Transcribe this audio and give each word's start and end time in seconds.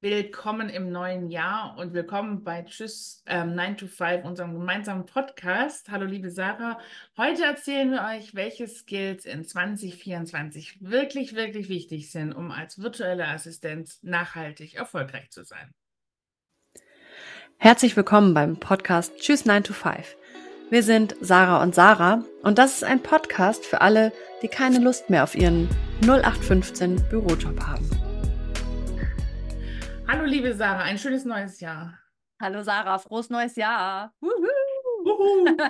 Willkommen 0.00 0.68
im 0.68 0.92
neuen 0.92 1.28
Jahr 1.28 1.76
und 1.76 1.92
willkommen 1.92 2.44
bei 2.44 2.62
Tschüss 2.62 3.24
ähm, 3.26 3.56
9 3.56 3.78
to 3.78 3.88
5, 3.88 4.24
unserem 4.24 4.54
gemeinsamen 4.54 5.06
Podcast. 5.06 5.90
Hallo 5.90 6.04
liebe 6.06 6.30
Sarah. 6.30 6.78
Heute 7.16 7.42
erzählen 7.42 7.90
wir 7.90 8.04
euch, 8.04 8.32
welche 8.32 8.68
Skills 8.68 9.24
in 9.24 9.44
2024 9.44 10.78
wirklich, 10.82 11.34
wirklich 11.34 11.68
wichtig 11.68 12.12
sind, 12.12 12.32
um 12.32 12.52
als 12.52 12.80
virtuelle 12.80 13.26
Assistenz 13.26 13.98
nachhaltig 14.02 14.76
erfolgreich 14.76 15.30
zu 15.30 15.42
sein. 15.42 15.74
Herzlich 17.56 17.96
willkommen 17.96 18.34
beim 18.34 18.56
Podcast 18.56 19.18
Tschüss 19.18 19.46
9 19.46 19.64
to 19.64 19.72
5. 19.72 20.16
Wir 20.70 20.84
sind 20.84 21.16
Sarah 21.20 21.60
und 21.60 21.74
Sarah 21.74 22.22
und 22.42 22.58
das 22.58 22.74
ist 22.74 22.84
ein 22.84 23.02
Podcast 23.02 23.66
für 23.66 23.80
alle, 23.80 24.12
die 24.42 24.48
keine 24.48 24.78
Lust 24.78 25.10
mehr 25.10 25.24
auf 25.24 25.34
ihren 25.34 25.68
0815 26.02 27.02
Bürojob 27.10 27.58
haben. 27.66 27.97
Hallo 30.10 30.24
liebe 30.24 30.54
Sarah, 30.54 30.84
ein 30.84 30.96
schönes 30.96 31.26
neues 31.26 31.60
Jahr. 31.60 31.98
Hallo 32.40 32.62
Sarah, 32.62 32.98
frohes 32.98 33.28
neues 33.28 33.56
Jahr. 33.56 34.14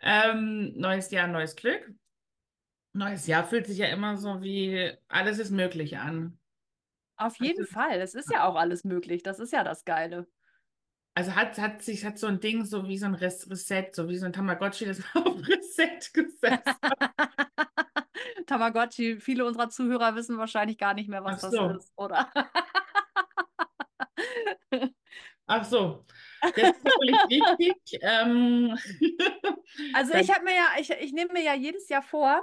ähm, 0.00 0.72
neues 0.76 1.10
Jahr, 1.10 1.26
neues 1.26 1.56
Glück. 1.56 1.92
Neues 2.92 3.26
Jahr 3.26 3.42
fühlt 3.42 3.66
sich 3.66 3.78
ja 3.78 3.86
immer 3.86 4.16
so 4.16 4.42
wie 4.42 4.92
alles 5.08 5.40
ist 5.40 5.50
möglich 5.50 5.98
an. 5.98 6.38
Auf 7.16 7.34
jeden 7.40 7.62
also, 7.62 7.72
Fall, 7.72 8.00
es 8.00 8.14
ist 8.14 8.30
ja 8.30 8.46
auch 8.46 8.54
alles 8.54 8.84
möglich, 8.84 9.24
das 9.24 9.40
ist 9.40 9.52
ja 9.52 9.64
das 9.64 9.84
Geile. 9.84 10.28
Also 11.16 11.34
hat, 11.34 11.58
hat 11.58 11.82
sich 11.82 12.04
hat 12.04 12.16
so 12.16 12.28
ein 12.28 12.38
Ding 12.38 12.64
so 12.64 12.86
wie 12.86 12.98
so 12.98 13.06
ein 13.06 13.14
Reset, 13.14 13.88
so 13.90 14.08
wie 14.08 14.18
so 14.18 14.26
ein 14.26 14.32
Tamagotchi, 14.32 14.84
das 14.84 15.02
auf 15.14 15.36
Reset 15.48 15.98
gesetzt 16.12 16.78
Tamagotchi, 18.46 19.18
viele 19.18 19.44
unserer 19.44 19.68
Zuhörer 19.68 20.14
wissen 20.14 20.38
wahrscheinlich 20.38 20.78
gar 20.78 20.94
nicht 20.94 21.08
mehr, 21.08 21.24
was 21.24 21.40
so. 21.40 21.50
das 21.50 21.84
ist, 21.84 21.92
oder? 21.96 22.30
Ach 25.60 25.64
so. 25.64 26.04
Das 26.40 26.52
ist 26.56 26.84
natürlich 26.84 27.20
wichtig. 27.28 28.00
Ähm, 28.02 28.76
also 29.94 30.14
ich 30.14 30.30
habe 30.30 30.44
mir 30.44 30.54
ja, 30.54 30.66
ich, 30.78 30.90
ich 30.90 31.12
nehme 31.12 31.32
mir 31.32 31.42
ja 31.42 31.54
jedes 31.54 31.88
Jahr 31.88 32.02
vor, 32.02 32.42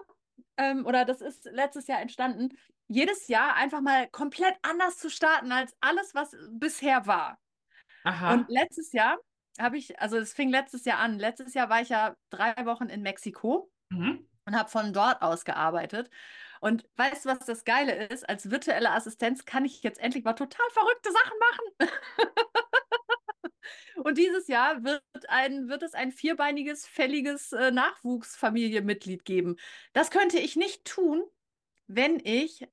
ähm, 0.57 0.85
oder 0.85 1.05
das 1.05 1.21
ist 1.21 1.45
letztes 1.45 1.87
Jahr 1.87 2.01
entstanden, 2.01 2.49
jedes 2.87 3.27
Jahr 3.27 3.55
einfach 3.55 3.81
mal 3.81 4.07
komplett 4.09 4.55
anders 4.61 4.97
zu 4.97 5.09
starten 5.09 5.51
als 5.51 5.75
alles, 5.81 6.15
was 6.15 6.35
bisher 6.51 7.05
war. 7.05 7.39
Aha. 8.03 8.33
Und 8.33 8.49
letztes 8.49 8.91
Jahr 8.91 9.17
habe 9.59 9.77
ich, 9.77 9.99
also 9.99 10.17
es 10.17 10.33
fing 10.33 10.49
letztes 10.49 10.85
Jahr 10.85 10.99
an. 10.99 11.19
Letztes 11.19 11.53
Jahr 11.53 11.69
war 11.69 11.81
ich 11.81 11.89
ja 11.89 12.15
drei 12.29 12.65
Wochen 12.65 12.87
in 12.87 13.01
Mexiko 13.01 13.71
mhm. 13.89 14.27
und 14.45 14.57
habe 14.57 14.69
von 14.69 14.93
dort 14.93 15.21
aus 15.21 15.45
gearbeitet. 15.45 16.09
Und 16.61 16.87
weißt 16.95 17.25
du, 17.25 17.29
was 17.29 17.45
das 17.45 17.65
Geile 17.65 18.07
ist? 18.07 18.27
Als 18.29 18.51
virtuelle 18.51 18.91
Assistenz 18.91 19.45
kann 19.45 19.65
ich 19.65 19.81
jetzt 19.83 19.99
endlich 19.99 20.23
mal 20.23 20.33
total 20.33 20.65
verrückte 20.71 21.11
Sachen 21.11 21.37
machen. 21.39 21.89
Und 23.95 24.17
dieses 24.17 24.47
Jahr 24.47 24.83
wird, 24.83 25.03
ein, 25.27 25.69
wird 25.69 25.83
es 25.83 25.93
ein 25.93 26.11
vierbeiniges, 26.11 26.87
fälliges 26.87 27.51
äh, 27.51 27.71
Nachwuchsfamilienmitglied 27.71 29.25
geben. 29.25 29.57
Das 29.93 30.11
könnte 30.11 30.37
ich 30.39 30.55
nicht 30.55 30.85
tun, 30.85 31.23
wenn 31.87 32.19
ich 32.23 32.67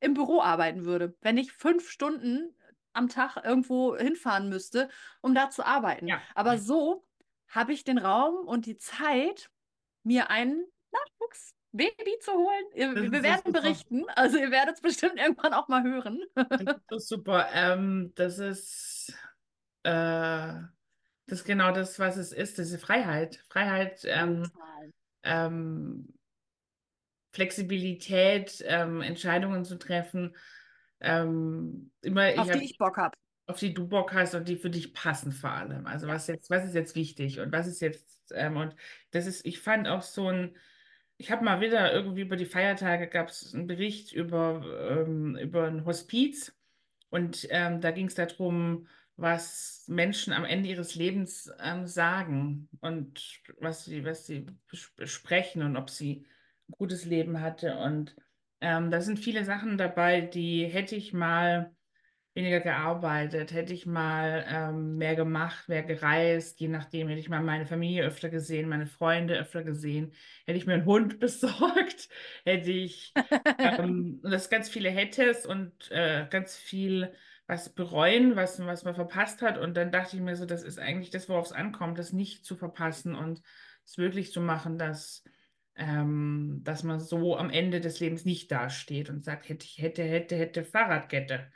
im 0.00 0.14
Büro 0.14 0.40
arbeiten 0.40 0.84
würde. 0.84 1.14
Wenn 1.20 1.38
ich 1.38 1.52
fünf 1.52 1.88
Stunden 1.88 2.54
am 2.92 3.08
Tag 3.08 3.36
irgendwo 3.44 3.96
hinfahren 3.96 4.48
müsste, 4.48 4.88
um 5.20 5.34
da 5.34 5.50
zu 5.50 5.64
arbeiten. 5.64 6.08
Ja. 6.08 6.20
Aber 6.34 6.58
so 6.58 7.06
habe 7.48 7.72
ich 7.72 7.84
den 7.84 7.98
Raum 7.98 8.46
und 8.46 8.66
die 8.66 8.76
Zeit, 8.76 9.50
mir 10.02 10.30
einen 10.30 10.64
Nachwuchs 10.90 11.54
Baby 11.72 12.18
zu 12.20 12.32
holen. 12.32 13.10
wir 13.10 13.22
werden 13.22 13.52
berichten. 13.52 14.04
Also 14.10 14.36
ihr 14.36 14.50
werdet 14.50 14.74
es 14.74 14.80
bestimmt 14.82 15.16
irgendwann 15.16 15.54
auch 15.54 15.68
mal 15.68 15.82
hören. 15.82 16.22
Das 16.34 17.04
ist 17.04 17.08
super. 17.08 17.48
Ähm, 17.52 18.12
das 18.14 18.38
ist 18.38 18.91
äh, 19.84 20.62
das 21.26 21.40
ist 21.40 21.44
genau 21.44 21.72
das, 21.72 21.98
was 21.98 22.16
es 22.16 22.32
ist, 22.32 22.58
diese 22.58 22.78
Freiheit. 22.78 23.42
Freiheit, 23.48 24.02
ähm, 24.04 24.50
ähm, 25.22 26.08
Flexibilität, 27.32 28.62
ähm, 28.66 29.00
Entscheidungen 29.00 29.64
zu 29.64 29.78
treffen. 29.78 30.36
Ähm, 31.00 31.90
immer, 32.02 32.28
auf 32.36 32.48
ich 32.48 32.58
die 32.58 32.64
ich 32.64 32.78
Bock 32.78 32.96
habe. 32.96 33.16
Auf 33.46 33.58
die 33.58 33.74
du 33.74 33.88
Bock 33.88 34.12
hast 34.12 34.34
und 34.34 34.48
die 34.48 34.56
für 34.56 34.70
dich 34.70 34.94
passen 34.94 35.32
vor 35.32 35.50
allem. 35.50 35.86
Also 35.86 36.06
was 36.06 36.26
jetzt, 36.26 36.50
was 36.50 36.64
ist 36.64 36.74
jetzt 36.74 36.94
wichtig 36.94 37.40
und 37.40 37.50
was 37.52 37.66
ist 37.66 37.80
jetzt, 37.80 38.32
ähm, 38.34 38.56
und 38.56 38.76
das 39.10 39.26
ist, 39.26 39.44
ich 39.46 39.60
fand 39.60 39.88
auch 39.88 40.02
so 40.02 40.28
ein, 40.28 40.56
ich 41.16 41.30
habe 41.30 41.44
mal 41.44 41.60
wieder 41.60 41.92
irgendwie 41.92 42.22
über 42.22 42.36
die 42.36 42.46
Feiertage 42.46 43.08
gab 43.08 43.28
es 43.28 43.54
einen 43.54 43.66
Bericht 43.66 44.12
über, 44.12 44.64
ähm, 44.90 45.36
über 45.36 45.66
ein 45.66 45.84
Hospiz 45.84 46.54
und 47.10 47.48
da 47.50 47.90
ging 47.90 48.06
es 48.06 48.14
darum, 48.14 48.86
was 49.22 49.84
Menschen 49.88 50.32
am 50.32 50.44
Ende 50.44 50.68
ihres 50.68 50.94
Lebens 50.94 51.50
ähm, 51.62 51.86
sagen 51.86 52.68
und 52.80 53.40
was 53.58 53.84
sie, 53.84 54.04
was 54.04 54.26
sie 54.26 54.46
besprechen 54.96 55.62
und 55.62 55.76
ob 55.76 55.88
sie 55.88 56.26
ein 56.68 56.74
gutes 56.78 57.04
Leben 57.04 57.40
hatte. 57.40 57.78
Und 57.78 58.14
ähm, 58.60 58.90
da 58.90 59.00
sind 59.00 59.18
viele 59.18 59.44
Sachen 59.44 59.78
dabei, 59.78 60.20
die 60.20 60.66
hätte 60.66 60.96
ich 60.96 61.12
mal 61.12 61.74
weniger 62.34 62.60
gearbeitet, 62.60 63.52
hätte 63.52 63.74
ich 63.74 63.84
mal 63.84 64.44
ähm, 64.48 64.96
mehr 64.96 65.14
gemacht, 65.16 65.68
mehr 65.68 65.82
gereist, 65.82 66.60
je 66.60 66.68
nachdem, 66.68 67.08
hätte 67.08 67.20
ich 67.20 67.28
mal 67.28 67.42
meine 67.42 67.66
Familie 67.66 68.04
öfter 68.04 68.30
gesehen, 68.30 68.68
meine 68.68 68.86
Freunde 68.86 69.38
öfter 69.38 69.62
gesehen, 69.64 70.14
hätte 70.46 70.56
ich 70.56 70.66
mir 70.66 70.74
einen 70.74 70.86
Hund 70.86 71.20
besorgt, 71.20 72.08
hätte 72.44 72.72
ich 72.72 73.12
ähm, 73.58 74.20
das 74.22 74.48
ganz 74.48 74.68
viele 74.70 74.90
Hättes 74.90 75.44
und 75.44 75.90
äh, 75.90 76.26
ganz 76.30 76.56
viel 76.56 77.12
was 77.46 77.74
bereuen, 77.74 78.36
was, 78.36 78.64
was 78.64 78.84
man 78.84 78.94
verpasst 78.94 79.42
hat. 79.42 79.58
Und 79.58 79.76
dann 79.76 79.92
dachte 79.92 80.16
ich 80.16 80.22
mir 80.22 80.36
so, 80.36 80.46
das 80.46 80.62
ist 80.62 80.78
eigentlich 80.78 81.10
das, 81.10 81.28
worauf 81.28 81.46
es 81.46 81.52
ankommt, 81.52 81.98
das 81.98 82.12
nicht 82.12 82.44
zu 82.44 82.56
verpassen 82.56 83.14
und 83.14 83.42
es 83.84 83.98
wirklich 83.98 84.32
zu 84.32 84.40
machen, 84.40 84.78
dass, 84.78 85.24
ähm, 85.74 86.60
dass 86.62 86.82
man 86.82 87.00
so 87.00 87.36
am 87.36 87.50
Ende 87.50 87.80
des 87.80 88.00
Lebens 88.00 88.24
nicht 88.24 88.50
dasteht 88.52 89.10
und 89.10 89.24
sagt, 89.24 89.48
hätte 89.48 89.66
ich, 89.66 89.78
hätte, 89.78 90.02
hätte, 90.02 90.36
hätte 90.36 90.64
Fahrradkette. 90.64 91.50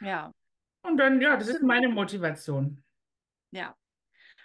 Ja. 0.00 0.32
Und 0.82 0.98
dann, 0.98 1.20
ja, 1.20 1.36
das 1.36 1.48
ist 1.48 1.62
meine 1.62 1.88
Motivation. 1.88 2.82
Ja. 3.50 3.76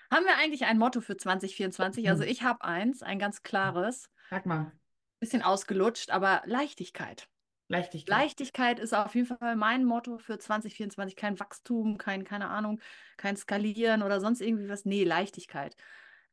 Haben 0.10 0.26
wir 0.26 0.38
eigentlich 0.38 0.66
ein 0.66 0.78
Motto 0.78 1.02
für 1.02 1.16
2024? 1.16 2.10
Also 2.10 2.24
hm. 2.24 2.30
ich 2.30 2.44
habe 2.44 2.64
eins, 2.64 3.04
ein 3.04 3.20
ganz 3.20 3.44
klares. 3.44 4.10
Sag 4.30 4.46
mal. 4.46 4.72
Bisschen 5.20 5.44
ausgelutscht, 5.44 6.10
aber 6.10 6.42
Leichtigkeit. 6.46 7.30
Leichtigkeit. 7.72 8.18
Leichtigkeit 8.18 8.80
ist 8.80 8.94
auf 8.94 9.16
jeden 9.16 9.28
Fall 9.28 9.56
mein 9.56 9.86
Motto 9.86 10.18
für 10.18 10.38
2024. 10.38 11.16
Kein 11.16 11.40
Wachstum, 11.40 11.98
kein, 11.98 12.24
keine 12.24 12.50
Ahnung, 12.50 12.80
kein 13.18 13.38
Skalieren 13.38 14.04
oder 14.04 14.20
sonst 14.20 14.42
irgendwie 14.42 14.70
was. 14.70 14.86
Nee, 14.86 15.04
Leichtigkeit. 15.04 15.76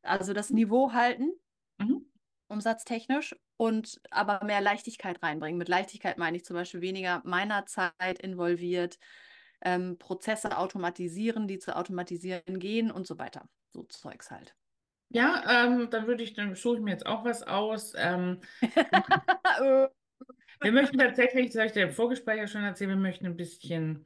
Also 0.01 0.33
das 0.33 0.49
Niveau 0.49 0.93
halten, 0.93 1.31
mhm. 1.77 2.05
umsatztechnisch, 2.47 3.35
und 3.57 3.99
aber 4.09 4.43
mehr 4.45 4.61
Leichtigkeit 4.61 5.21
reinbringen. 5.21 5.57
Mit 5.57 5.67
Leichtigkeit 5.67 6.17
meine 6.17 6.37
ich 6.37 6.45
zum 6.45 6.55
Beispiel 6.55 6.79
weniger 6.79 7.21
meiner 7.25 7.65
Zeit 7.65 8.19
involviert, 8.19 8.97
ähm, 9.61 9.97
Prozesse 9.97 10.57
automatisieren, 10.57 11.47
die 11.47 11.59
zu 11.59 11.75
automatisieren 11.75 12.59
gehen 12.59 12.89
und 12.89 13.05
so 13.05 13.19
weiter. 13.19 13.49
So 13.71 13.83
Zeugs 13.83 14.31
halt. 14.31 14.55
Ja, 15.09 15.65
ähm, 15.65 15.89
dann 15.89 16.07
würde 16.07 16.23
ich, 16.23 16.35
dann 16.35 16.55
suche 16.55 16.77
ich 16.77 16.81
mir 16.81 16.91
jetzt 16.91 17.05
auch 17.05 17.25
was 17.25 17.43
aus. 17.43 17.93
Ähm, 17.97 18.39
Wir 20.61 20.71
möchten 20.71 20.97
tatsächlich, 20.97 21.47
das 21.47 21.55
habe 21.55 21.67
ich 21.67 21.71
dir 21.73 21.83
im 21.83 21.91
Vorgespräch 21.91 22.37
ja 22.37 22.47
schon 22.47 22.63
erzählt, 22.63 22.89
wir 22.89 22.97
möchten 22.97 23.25
ein 23.25 23.37
bisschen 23.37 24.05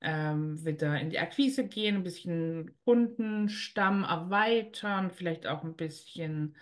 ähm, 0.00 0.64
wieder 0.64 0.98
in 1.00 1.10
die 1.10 1.18
Akquise 1.18 1.66
gehen, 1.66 1.96
ein 1.96 2.04
bisschen 2.04 2.72
Kundenstamm 2.84 4.04
erweitern, 4.04 5.10
vielleicht 5.10 5.46
auch 5.46 5.64
ein 5.64 5.74
bisschen 5.74 6.56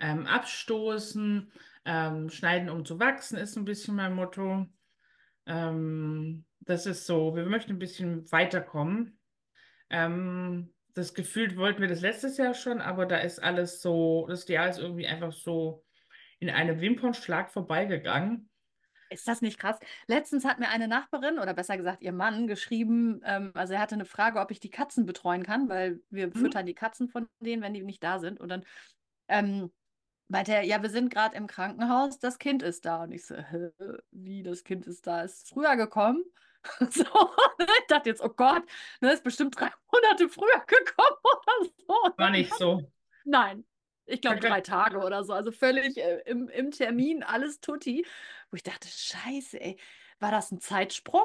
ähm, 0.00 0.26
abstoßen. 0.26 1.52
Ähm, 1.84 2.30
schneiden, 2.30 2.68
um 2.68 2.84
zu 2.84 2.98
wachsen, 2.98 3.38
ist 3.38 3.56
ein 3.56 3.64
bisschen 3.64 3.94
mein 3.94 4.14
Motto. 4.14 4.66
Ähm, 5.46 6.44
das 6.60 6.86
ist 6.86 7.06
so, 7.06 7.34
wir 7.36 7.46
möchten 7.46 7.72
ein 7.72 7.78
bisschen 7.78 8.30
weiterkommen. 8.32 9.18
Ähm, 9.88 10.74
das 10.94 11.14
gefühlt 11.14 11.56
wollten 11.56 11.80
wir 11.80 11.88
das 11.88 12.00
letztes 12.00 12.36
Jahr 12.36 12.54
schon, 12.54 12.80
aber 12.80 13.06
da 13.06 13.18
ist 13.18 13.42
alles 13.42 13.80
so, 13.80 14.26
das 14.28 14.46
Jahr 14.48 14.68
ist 14.68 14.78
irgendwie 14.78 15.06
einfach 15.06 15.32
so 15.32 15.84
in 16.38 16.50
einem 16.50 16.80
Wimpernschlag 16.80 17.50
vorbeigegangen. 17.50 18.49
Ist 19.10 19.26
das 19.26 19.42
nicht 19.42 19.58
krass? 19.58 19.78
Letztens 20.06 20.44
hat 20.44 20.60
mir 20.60 20.68
eine 20.68 20.88
Nachbarin 20.88 21.38
oder 21.38 21.52
besser 21.52 21.76
gesagt 21.76 22.02
ihr 22.02 22.12
Mann 22.12 22.46
geschrieben, 22.46 23.20
ähm, 23.24 23.50
also 23.54 23.74
er 23.74 23.80
hatte 23.80 23.96
eine 23.96 24.04
Frage, 24.04 24.38
ob 24.40 24.50
ich 24.50 24.60
die 24.60 24.70
Katzen 24.70 25.04
betreuen 25.04 25.42
kann, 25.42 25.68
weil 25.68 26.00
wir 26.10 26.28
mhm. 26.28 26.32
füttern 26.32 26.66
die 26.66 26.74
Katzen 26.74 27.08
von 27.08 27.28
denen, 27.40 27.62
wenn 27.62 27.74
die 27.74 27.82
nicht 27.82 28.02
da 28.02 28.20
sind. 28.20 28.40
Und 28.40 28.48
dann 28.48 28.64
ähm, 29.28 29.70
meinte 30.28 30.52
er, 30.52 30.62
ja, 30.62 30.80
wir 30.80 30.90
sind 30.90 31.12
gerade 31.12 31.36
im 31.36 31.46
Krankenhaus, 31.46 32.18
das 32.18 32.38
Kind 32.38 32.62
ist 32.62 32.86
da. 32.86 33.02
Und 33.02 33.12
ich 33.12 33.26
so, 33.26 33.36
Hä, 33.36 33.70
wie 34.12 34.42
das 34.42 34.64
Kind 34.64 34.86
ist 34.86 35.06
da? 35.06 35.22
Ist 35.22 35.48
früher 35.48 35.76
gekommen? 35.76 36.24
So, 36.90 37.04
ich 37.58 37.86
dachte 37.88 38.10
jetzt, 38.10 38.20
oh 38.20 38.28
Gott, 38.28 38.62
ne, 39.00 39.12
ist 39.12 39.24
bestimmt 39.24 39.58
drei 39.58 39.70
Monate 39.92 40.28
früher 40.28 40.62
gekommen 40.66 41.16
oder 41.24 41.70
so. 41.78 42.18
War 42.18 42.30
nicht 42.30 42.54
so. 42.54 42.82
Nein, 43.24 43.64
ich 44.04 44.20
glaube 44.20 44.40
drei 44.40 44.60
Tage 44.60 44.98
oder 44.98 45.24
so. 45.24 45.32
Also 45.32 45.52
völlig 45.52 45.96
äh, 45.96 46.20
im, 46.26 46.48
im 46.48 46.70
Termin, 46.70 47.22
alles 47.22 47.60
tutti. 47.60 48.04
Wo 48.50 48.56
ich 48.56 48.62
dachte, 48.62 48.88
scheiße, 48.88 49.60
ey, 49.60 49.78
war 50.18 50.30
das 50.32 50.50
ein 50.52 50.60
Zeitsprung? 50.60 51.22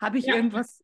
Habe 0.00 0.18
ich 0.18 0.28
Ja, 0.28 0.34
irgendwas, 0.34 0.82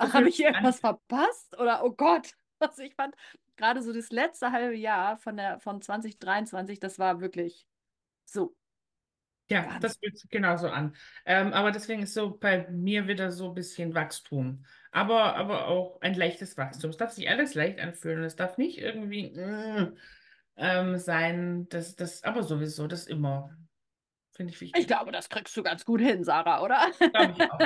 habe 0.00 0.28
ich 0.28 0.40
irgendwas 0.40 0.80
verpasst? 0.80 1.58
Oder 1.58 1.84
oh 1.84 1.92
Gott. 1.92 2.34
Also 2.62 2.82
ich 2.82 2.94
fand 2.94 3.14
gerade 3.56 3.82
so 3.82 3.90
das 3.92 4.10
letzte 4.10 4.52
halbe 4.52 4.76
Jahr 4.76 5.16
von 5.16 5.36
der 5.38 5.60
von 5.60 5.80
2023, 5.80 6.78
das 6.78 6.98
war 6.98 7.20
wirklich 7.20 7.66
so 8.26 8.54
Ja, 9.48 9.76
das 9.80 9.96
Wahnsinn. 9.96 9.98
fühlt 9.98 10.16
sich 10.16 10.30
genauso 10.30 10.68
an. 10.68 10.94
Ähm, 11.26 11.52
aber 11.52 11.72
deswegen 11.72 12.02
ist 12.04 12.14
so 12.14 12.36
bei 12.38 12.68
mir 12.70 13.08
wieder 13.08 13.32
so 13.32 13.48
ein 13.48 13.54
bisschen 13.54 13.94
Wachstum. 13.94 14.64
Aber, 14.92 15.34
aber 15.34 15.66
auch 15.66 16.00
ein 16.02 16.14
leichtes 16.14 16.56
Wachstum. 16.56 16.90
Es 16.90 16.96
darf 16.96 17.10
sich 17.10 17.28
alles 17.28 17.54
leicht 17.54 17.80
anfühlen. 17.80 18.22
Es 18.22 18.36
darf 18.36 18.58
nicht 18.58 18.78
irgendwie 18.78 19.30
mm, 19.30 19.96
ähm, 20.56 20.98
sein. 20.98 21.68
Das, 21.68 21.96
das, 21.96 22.22
aber 22.22 22.44
sowieso, 22.44 22.86
das 22.86 23.08
immer. 23.08 23.56
Finde 24.40 24.54
ich 24.54 24.60
Ich 24.62 24.72
wichtig. 24.72 24.86
glaube, 24.86 25.12
das 25.12 25.28
kriegst 25.28 25.54
du 25.54 25.62
ganz 25.62 25.84
gut 25.84 26.00
hin, 26.00 26.24
Sarah, 26.24 26.62
oder? 26.62 26.90
Glaube 27.12 27.34
ich 27.36 27.50
auch. 27.50 27.60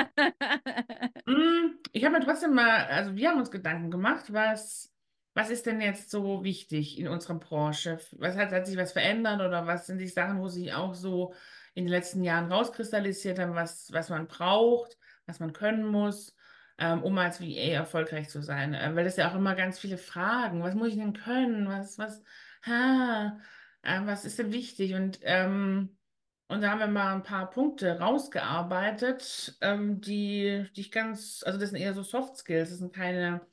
Mm, 1.25 1.79
Ich 1.93 2.03
habe 2.03 2.19
mir 2.19 2.25
trotzdem 2.25 2.53
mal, 2.53 2.85
also 2.87 3.15
wir 3.15 3.29
haben 3.29 3.39
uns 3.39 3.49
Gedanken 3.49 3.89
gemacht, 3.91 4.33
was, 4.33 4.93
was 5.35 5.49
ist 5.49 5.65
denn 5.67 5.79
jetzt 5.79 6.11
so 6.11 6.43
wichtig 6.43 6.99
in 6.99 7.07
unserer 7.07 7.35
Branche? 7.39 7.97
Was 8.17 8.35
hat, 8.35 8.51
hat 8.51 8.65
sich 8.65 8.75
was 8.75 8.91
verändert 8.91 9.39
oder 9.39 9.65
was 9.65 9.87
sind 9.87 9.99
die 9.99 10.07
Sachen, 10.09 10.41
wo 10.41 10.49
sich 10.49 10.73
auch 10.73 10.95
so 10.95 11.33
in 11.75 11.85
den 11.85 11.91
letzten 11.91 12.25
Jahren 12.25 12.51
rauskristallisiert 12.51 13.39
haben, 13.39 13.55
was, 13.55 13.89
was 13.93 14.09
man 14.09 14.27
braucht, 14.27 14.97
was 15.27 15.39
man 15.39 15.53
können 15.53 15.85
muss, 15.85 16.35
ähm, 16.77 17.01
um 17.03 17.17
als 17.17 17.39
VA 17.39 17.71
erfolgreich 17.71 18.27
zu 18.27 18.41
sein? 18.41 18.73
Äh, 18.73 18.93
weil 18.97 19.05
es 19.05 19.15
ja 19.15 19.31
auch 19.31 19.35
immer 19.35 19.55
ganz 19.55 19.79
viele 19.79 19.97
Fragen, 19.97 20.61
was 20.61 20.75
muss 20.75 20.89
ich 20.89 20.95
denn 20.97 21.13
können? 21.13 21.69
Was, 21.69 21.97
was, 21.97 22.21
ha, 22.65 23.39
äh, 23.83 24.01
was 24.03 24.25
ist 24.25 24.39
denn 24.39 24.51
wichtig? 24.51 24.93
Und 24.95 25.19
ähm, 25.21 25.97
und 26.47 26.61
da 26.61 26.71
haben 26.71 26.79
wir 26.79 26.87
mal 26.87 27.13
ein 27.15 27.23
paar 27.23 27.49
Punkte 27.49 27.99
rausgearbeitet, 27.99 29.57
ähm, 29.61 30.01
die, 30.01 30.67
die 30.75 30.81
ich 30.81 30.91
ganz, 30.91 31.43
also 31.45 31.59
das 31.59 31.69
sind 31.71 31.79
eher 31.79 31.93
so 31.93 32.03
Soft 32.03 32.37
Skills, 32.37 32.69
das 32.69 32.79
sind 32.79 32.93
keine, 32.93 33.47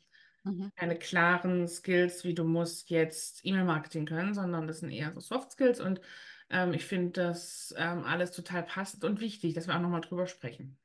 Mhm. 0.45 0.73
keine 0.77 0.99
klaren 0.99 1.69
Skills, 1.69 2.25
wie 2.25 2.35
du 2.35 2.45
musst 2.45 2.91
jetzt 2.91 3.41
E-Mail-Marketing 3.45 4.07
können, 4.07 4.35
sondern 4.35 4.67
das 4.69 4.81
sind 4.81 4.91
eher 4.91 5.13
so 5.13 5.21
Soft 5.21 5.53
Skills 5.53 5.81
und 5.81 6.01
ähm, 6.51 6.75
ich 6.75 6.85
finde 6.87 7.13
das 7.13 7.75
ähm, 7.79 8.05
alles 8.05 8.33
total 8.33 8.65
passend 8.65 9.05
und 9.05 9.21
wichtig, 9.21 9.55
dass 9.55 9.67
wir 9.69 9.77
auch 9.77 9.81
nochmal 9.81 10.03
drüber 10.03 10.27
sprechen. 10.29 10.79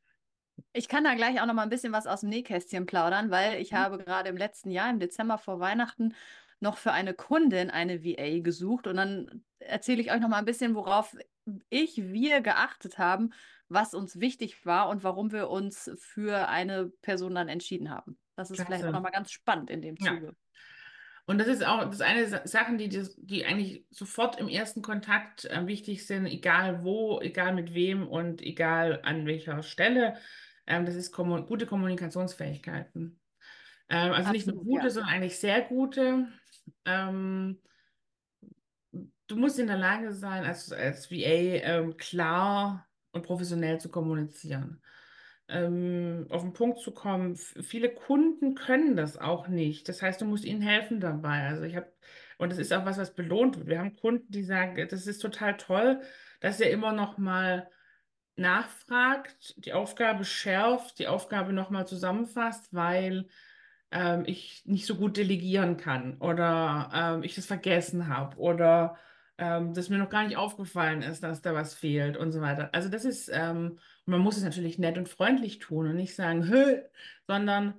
Ich 0.74 0.88
kann 0.88 1.04
da 1.04 1.16
gleich 1.16 1.42
auch 1.42 1.46
noch 1.46 1.54
mal 1.54 1.64
ein 1.64 1.70
bisschen 1.70 1.92
was 1.94 2.08
aus 2.08 2.22
dem 2.22 2.30
Nähkästchen 2.30 2.86
plaudern, 2.86 3.32
weil 3.32 3.60
ich 3.62 3.74
Mhm. 3.74 3.74
habe 3.74 3.98
gerade 3.98 4.30
im 4.30 4.38
letzten 4.38 4.70
Jahr, 4.72 4.90
im 4.90 5.00
Dezember 5.00 5.38
vor 5.38 5.60
Weihnachten, 5.60 6.14
noch 6.60 6.78
für 6.78 6.92
eine 6.92 7.14
Kundin 7.14 7.70
eine 7.70 8.04
VA 8.04 8.40
gesucht. 8.40 8.88
Und 8.88 8.98
dann 8.98 9.44
erzähle 9.60 10.02
ich 10.02 10.12
euch 10.12 10.20
noch 10.20 10.30
mal 10.30 10.38
ein 10.40 10.46
bisschen, 10.46 10.76
worauf 10.76 11.16
ich, 11.70 11.98
wir 11.98 12.42
geachtet 12.42 12.98
haben, 12.98 13.32
was 13.70 13.94
uns 13.94 14.20
wichtig 14.20 14.66
war 14.66 14.90
und 14.90 15.04
warum 15.04 15.32
wir 15.32 15.50
uns 15.50 15.92
für 16.00 16.48
eine 16.48 16.92
Person 17.02 17.36
dann 17.36 17.50
entschieden 17.50 17.90
haben. 17.90 18.18
Das 18.36 18.52
ist 18.52 18.62
vielleicht 18.62 18.84
Klasse. 18.84 19.00
mal 19.02 19.10
ganz 19.10 19.32
spannend 19.32 19.70
in 19.70 19.82
dem 19.82 19.96
Ja. 20.00 20.14
Zuge. 20.14 20.36
Und 21.26 21.40
das 21.40 21.48
ist 21.48 21.66
auch 21.66 21.84
das 21.84 21.96
ist 21.96 22.02
eine 22.02 22.26
Sa- 22.28 22.48
Sachen, 22.48 22.78
die, 22.78 22.88
die 23.18 23.46
eigentlich 23.46 23.86
sofort 23.90 24.40
im 24.40 24.48
ersten 24.48 24.82
Kontakt 24.82 25.44
äh, 25.46 25.68
wichtig 25.68 26.08
sind, 26.08 26.26
egal 26.26 26.84
wo, 26.86 27.20
egal 27.20 27.54
mit 27.54 27.74
wem 27.74 28.08
und 28.08 28.42
egal 28.42 29.02
an 29.04 29.26
welcher 29.26 29.62
Stelle. 29.62 30.16
Ähm, 30.66 30.86
das 30.86 30.96
ist 30.96 31.12
kommu 31.12 31.46
gute 31.46 31.66
Kommunikationsfähigkeiten. 31.66 33.20
Ähm, 33.90 34.12
also 34.14 34.32
nicht 34.32 34.48
nur 34.48 34.56
Absolut, 34.56 34.66
gute, 34.76 34.84
ja. 34.86 34.90
sondern 34.90 35.12
eigentlich 35.14 35.38
sehr 35.40 35.62
gute. 35.64 36.28
Ähm, 36.86 37.60
du 39.28 39.36
musst 39.36 39.60
in 39.60 39.68
der 39.68 39.78
Lage 39.78 40.14
sein, 40.14 40.46
als, 40.46 40.72
als 40.72 41.12
VA 41.12 41.16
ähm, 41.16 41.98
klar 41.98 42.88
und 43.12 43.24
professionell 43.24 43.80
zu 43.80 43.90
kommunizieren. 43.90 44.82
Ähm, 45.50 46.28
auf 46.30 46.42
den 46.42 46.54
Punkt 46.54 46.80
zu 46.80 46.92
kommen. 46.92 47.36
Viele 47.36 47.94
Kunden 47.94 48.56
können 48.56 48.96
das 48.96 49.18
auch 49.18 49.48
nicht. 49.48 49.88
Das 49.88 50.02
heißt, 50.02 50.20
du 50.22 50.26
musst 50.26 50.44
ihnen 50.46 50.62
helfen 50.62 51.00
dabei. 51.00 51.48
Also 51.48 51.64
ich 51.64 51.76
habe, 51.76 51.92
und 52.38 52.52
das 52.52 52.58
ist 52.60 52.74
auch 52.74 52.86
was, 52.86 52.98
was 52.98 53.16
belohnt 53.16 53.58
wird. 53.58 53.68
Wir 53.68 53.80
haben 53.80 53.96
Kunden, 53.96 54.30
die 54.30 54.44
sagen, 54.44 54.88
das 54.90 55.08
ist 55.08 55.20
total 55.20 55.56
toll, 55.58 56.02
dass 56.42 56.60
ihr 56.60 56.70
immer 56.70 56.92
noch 56.92 57.18
mal 57.18 57.70
nachfragt, 58.36 59.56
die 59.58 59.74
Aufgabe 59.74 60.24
schärft, 60.24 61.00
die 61.00 61.08
Aufgabe 61.08 61.54
nochmal 61.54 61.88
zusammenfasst, 61.88 62.74
weil 62.74 63.28
ähm, 63.92 64.24
ich 64.26 64.64
nicht 64.66 64.86
so 64.86 64.96
gut 64.96 65.18
delegieren 65.18 65.78
kann 65.78 66.18
oder 66.18 66.90
ähm, 66.94 67.24
ich 67.24 67.36
das 67.36 67.46
vergessen 67.46 68.08
habe 68.08 68.38
oder 68.38 68.98
ähm, 69.38 69.74
dass 69.74 69.90
mir 69.90 69.98
noch 69.98 70.10
gar 70.10 70.26
nicht 70.26 70.38
aufgefallen 70.38 71.02
ist, 71.02 71.24
dass 71.24 71.42
da 71.42 71.54
was 71.54 71.74
fehlt 71.76 72.18
und 72.18 72.32
so 72.32 72.42
weiter. 72.42 72.70
Also 72.74 72.90
das 72.90 73.06
ist, 73.06 73.30
ähm, 73.32 73.80
man 74.06 74.20
muss 74.20 74.38
es 74.38 74.44
natürlich 74.44 74.80
nett 74.80 74.98
und 74.98 75.10
freundlich 75.10 75.60
tun 75.60 75.88
und 75.88 75.96
nicht 75.96 76.16
sagen, 76.16 76.48
Hö, 76.50 76.82
sondern 77.28 77.76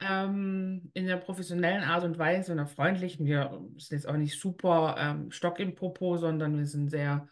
ähm, 0.00 0.90
in 0.94 1.06
der 1.06 1.16
professionellen 1.18 1.84
Art 1.84 2.04
und 2.04 2.18
Weise, 2.18 2.52
in 2.52 2.58
der 2.58 2.66
freundlichen. 2.66 3.26
Wir 3.26 3.50
sind 3.76 3.98
jetzt 3.98 4.08
auch 4.08 4.16
nicht 4.16 4.40
super 4.40 4.96
ähm, 4.98 5.30
Stock 5.30 5.60
im 5.60 5.74
Popo, 5.74 6.16
sondern 6.16 6.56
wir 6.58 6.66
sind 6.66 6.90
sehr 6.90 7.28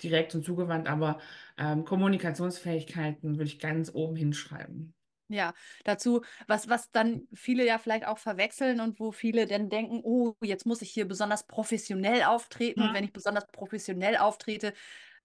direkt 0.00 0.32
und 0.36 0.44
zugewandt, 0.44 0.86
aber 0.86 1.18
Kommunikationsfähigkeiten 1.56 3.36
würde 3.36 3.50
ich 3.50 3.58
ganz 3.58 3.92
oben 3.92 4.14
hinschreiben. 4.14 4.94
Ja, 5.28 5.54
dazu, 5.84 6.22
was, 6.46 6.68
was 6.68 6.92
dann 6.92 7.26
viele 7.34 7.66
ja 7.66 7.78
vielleicht 7.78 8.06
auch 8.06 8.18
verwechseln 8.18 8.80
und 8.80 9.00
wo 9.00 9.10
viele 9.10 9.46
dann 9.46 9.68
denken, 9.68 10.00
oh, 10.04 10.34
jetzt 10.40 10.66
muss 10.66 10.82
ich 10.82 10.90
hier 10.92 11.06
besonders 11.08 11.46
professionell 11.48 12.22
auftreten 12.22 12.80
und 12.80 12.92
wenn 12.92 13.02
Mhm. 13.02 13.06
ich 13.06 13.12
besonders 13.12 13.46
professionell 13.50 14.16
auftrete, 14.18 14.72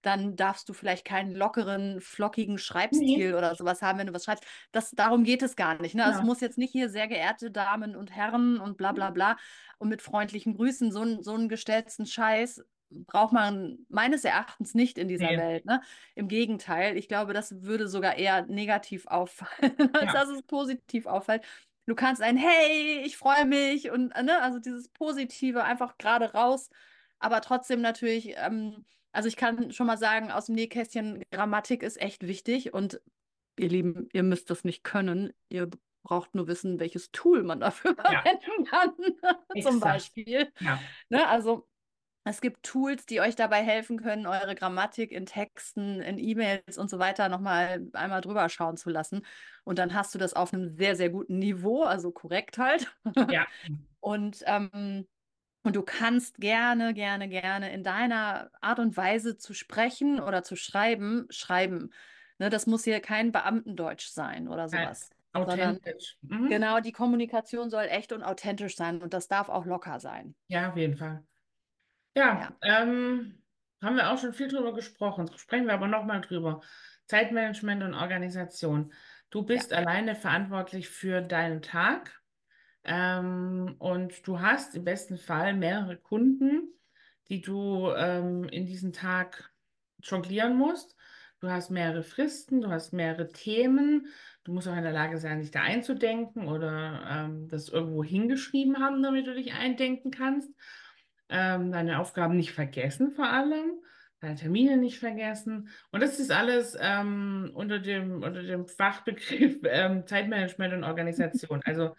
dann 0.02 0.34
darfst 0.36 0.68
du 0.68 0.72
vielleicht 0.72 1.04
keinen 1.04 1.32
lockeren, 1.34 2.00
flockigen 2.00 2.58
Nee, 2.90 3.22
Schreibstil 3.22 3.34
oder 3.34 3.54
sowas 3.54 3.82
haben, 3.82 3.98
wenn 4.00 4.08
du 4.08 4.12
was 4.14 4.24
schreibst. 4.24 4.44
Das, 4.72 4.90
darum 4.90 5.22
geht 5.24 5.42
es 5.42 5.54
gar 5.56 5.80
nicht. 5.80 5.94
Ne? 5.94 6.04
Also 6.04 6.18
Es 6.18 6.22
genau. 6.22 6.26
muss 6.26 6.40
jetzt 6.40 6.58
nicht 6.58 6.72
hier 6.72 6.88
sehr 6.90 7.06
geehrte 7.08 7.50
Damen 7.52 7.94
und 7.96 8.10
Herren 8.10 8.58
und 8.60 8.76
bla 8.76 8.92
bla 8.92 9.10
bla 9.10 9.36
und 9.78 9.88
mit 9.88 10.02
freundlichen 10.02 10.54
Grüßen, 10.54 10.90
so, 10.92 11.02
einen- 11.02 11.22
so 11.22 11.34
einen 11.34 11.48
gestellten 11.48 12.06
Scheiß 12.06 12.62
braucht 13.06 13.32
man 13.32 13.78
meines 13.88 14.24
Erachtens 14.24 14.74
nicht 14.74 14.98
in 14.98 15.08
dieser 15.08 15.30
Nee, 15.30 15.38
Welt. 15.38 15.64
Ne? 15.64 15.80
Im 16.14 16.28
Gegenteil, 16.28 16.96
ich 16.96 17.08
glaube, 17.08 17.32
das 17.32 17.62
würde 17.62 17.88
sogar 17.88 18.16
eher 18.16 18.46
negativ 18.46 19.06
auffallen, 19.06 19.72
als 19.94 20.04
ja, 20.06 20.12
dass 20.12 20.28
es 20.28 20.42
positiv 20.42 21.06
auffällt. 21.06 21.44
Du 21.86 21.94
kannst 21.94 22.22
ein 22.22 22.36
Hey, 22.36 23.02
ich 23.04 23.16
freue 23.16 23.44
mich 23.44 23.90
und 23.90 24.08
ne, 24.22 24.40
also 24.40 24.58
dieses 24.58 24.88
Positive 24.88 25.64
einfach 25.64 25.98
gerade 25.98 26.32
raus, 26.32 26.70
aber 27.18 27.40
trotzdem 27.40 27.80
natürlich, 27.80 28.34
ähm, 28.36 28.84
also 29.12 29.28
ich 29.28 29.36
kann 29.36 29.72
schon 29.72 29.86
mal 29.86 29.98
sagen, 29.98 30.30
aus 30.30 30.46
dem 30.46 30.54
Nähkästchen, 30.54 31.22
Grammatik 31.30 31.82
ist 31.82 32.00
echt 32.00 32.26
wichtig 32.26 32.72
und 32.72 33.00
ihr 33.58 33.68
Lieben, 33.68 34.08
ihr 34.12 34.22
müsst 34.22 34.50
das 34.50 34.64
nicht 34.64 34.84
können, 34.84 35.32
ihr 35.48 35.70
braucht 36.02 36.34
nur 36.34 36.48
wissen, 36.48 36.80
welches 36.80 37.10
Tool 37.12 37.42
man 37.42 37.60
dafür 37.60 37.94
ja, 37.98 38.22
verwenden 38.22 38.64
kann, 38.64 38.92
zum. 39.62 39.80
Beispiel. 39.80 40.52
Ja, 40.60 40.78
Ne, 41.08 41.26
also 41.26 41.68
es 42.24 42.40
gibt 42.40 42.62
Tools, 42.64 43.06
die 43.06 43.20
euch 43.20 43.34
dabei 43.34 43.62
helfen 43.62 43.98
können, 44.00 44.26
eure 44.26 44.54
Grammatik 44.54 45.10
in 45.12 45.26
Texten, 45.26 46.00
in 46.00 46.18
E-Mails 46.18 46.78
und 46.78 46.88
so 46.88 46.98
weiter 46.98 47.28
nochmal 47.28 47.86
einmal 47.94 48.20
drüber 48.20 48.48
schauen 48.48 48.76
zu 48.76 48.90
lassen. 48.90 49.26
Und 49.64 49.78
dann 49.78 49.94
hast 49.94 50.14
du 50.14 50.18
das 50.18 50.34
auf 50.34 50.52
einem 50.54 50.76
sehr, 50.76 50.94
sehr 50.96 51.10
guten 51.10 51.38
Niveau, 51.38 51.82
also 51.82 52.12
korrekt 52.12 52.58
halt. 52.58 52.94
ja, 53.28 53.46
Und, 54.00 54.42
ähm, 54.46 55.06
und 55.62 55.76
du 55.76 55.82
kannst 55.82 56.38
gerne, 56.38 56.92
gerne, 56.92 57.28
gerne 57.28 57.72
in 57.72 57.84
deiner 57.84 58.50
Art 58.60 58.80
und 58.80 58.96
Weise 58.96 59.36
zu 59.36 59.54
sprechen 59.54 60.20
oder 60.20 60.42
zu 60.42 60.56
schreiben, 60.56 61.26
schreiben. 61.30 61.90
Ne, 62.38 62.50
das 62.50 62.66
muss 62.66 62.84
hier 62.84 63.00
kein 63.00 63.30
Beamtendeutsch 63.30 64.08
sein 64.08 64.48
oder 64.48 64.68
sowas, 64.68 65.10
sondern 65.32 65.78
authentisch. 65.78 66.16
Mhm. 66.22 66.48
genau 66.48 66.80
die 66.80 66.92
Kommunikation 66.92 67.70
soll 67.70 67.84
echt 67.84 68.12
und 68.12 68.24
authentisch 68.24 68.76
sein 68.76 69.02
und 69.02 69.14
das 69.14 69.28
darf 69.28 69.48
auch 69.48 69.64
locker 69.64 70.00
sein. 70.00 70.34
Ja, 70.48 70.70
auf 70.70 70.76
jeden 70.76 70.96
Fall. 70.96 71.24
Ja, 72.14 72.56
ähm, 72.62 73.42
haben 73.80 73.96
wir 73.96 74.10
auch 74.10 74.18
schon 74.18 74.34
viel 74.34 74.48
drüber 74.48 74.74
gesprochen. 74.74 75.30
Sprechen 75.36 75.66
wir 75.66 75.74
aber 75.74 75.88
nochmal 75.88 76.20
drüber. 76.20 76.60
Zeitmanagement 77.06 77.82
und 77.82 77.94
Organisation. 77.94 78.92
Du 79.30 79.40
ja. 79.40 79.46
bist 79.46 79.72
alleine 79.72 80.14
verantwortlich 80.14 80.88
für 80.88 81.20
deinen 81.20 81.62
Tag. 81.62 82.22
Ähm, 82.84 83.76
und 83.78 84.26
du 84.26 84.40
hast 84.40 84.74
im 84.74 84.84
besten 84.84 85.16
Fall 85.16 85.54
mehrere 85.54 85.96
Kunden, 85.96 86.68
die 87.28 87.40
du 87.40 87.90
ähm, 87.96 88.44
in 88.44 88.66
diesen 88.66 88.92
Tag 88.92 89.50
jonglieren 90.02 90.56
musst. 90.56 90.96
Du 91.40 91.48
hast 91.50 91.70
mehrere 91.70 92.02
Fristen, 92.02 92.60
du 92.60 92.68
hast 92.68 92.92
mehrere 92.92 93.28
Themen. 93.28 94.06
Du 94.44 94.52
musst 94.52 94.68
auch 94.68 94.76
in 94.76 94.82
der 94.82 94.92
Lage 94.92 95.18
sein, 95.18 95.40
dich 95.40 95.50
da 95.50 95.62
einzudenken 95.62 96.46
oder 96.46 97.02
ähm, 97.08 97.48
das 97.48 97.68
irgendwo 97.68 98.04
hingeschrieben 98.04 98.78
haben, 98.78 99.02
damit 99.02 99.26
du 99.26 99.34
dich 99.34 99.52
eindenken 99.52 100.10
kannst. 100.10 100.50
Ähm, 101.32 101.72
deine 101.72 101.98
Aufgaben 101.98 102.36
nicht 102.36 102.52
vergessen 102.52 103.12
vor 103.12 103.26
allem, 103.26 103.80
deine 104.20 104.36
Termine 104.36 104.76
nicht 104.76 104.98
vergessen. 104.98 105.68
Und 105.90 106.02
das 106.02 106.20
ist 106.20 106.30
alles 106.30 106.76
ähm, 106.78 107.50
unter 107.54 107.78
dem, 107.78 108.22
unter 108.22 108.42
dem 108.42 108.68
Fachbegriff 108.68 109.58
ähm, 109.64 110.06
Zeitmanagement 110.06 110.74
und 110.74 110.84
Organisation. 110.84 111.60
Also 111.66 111.94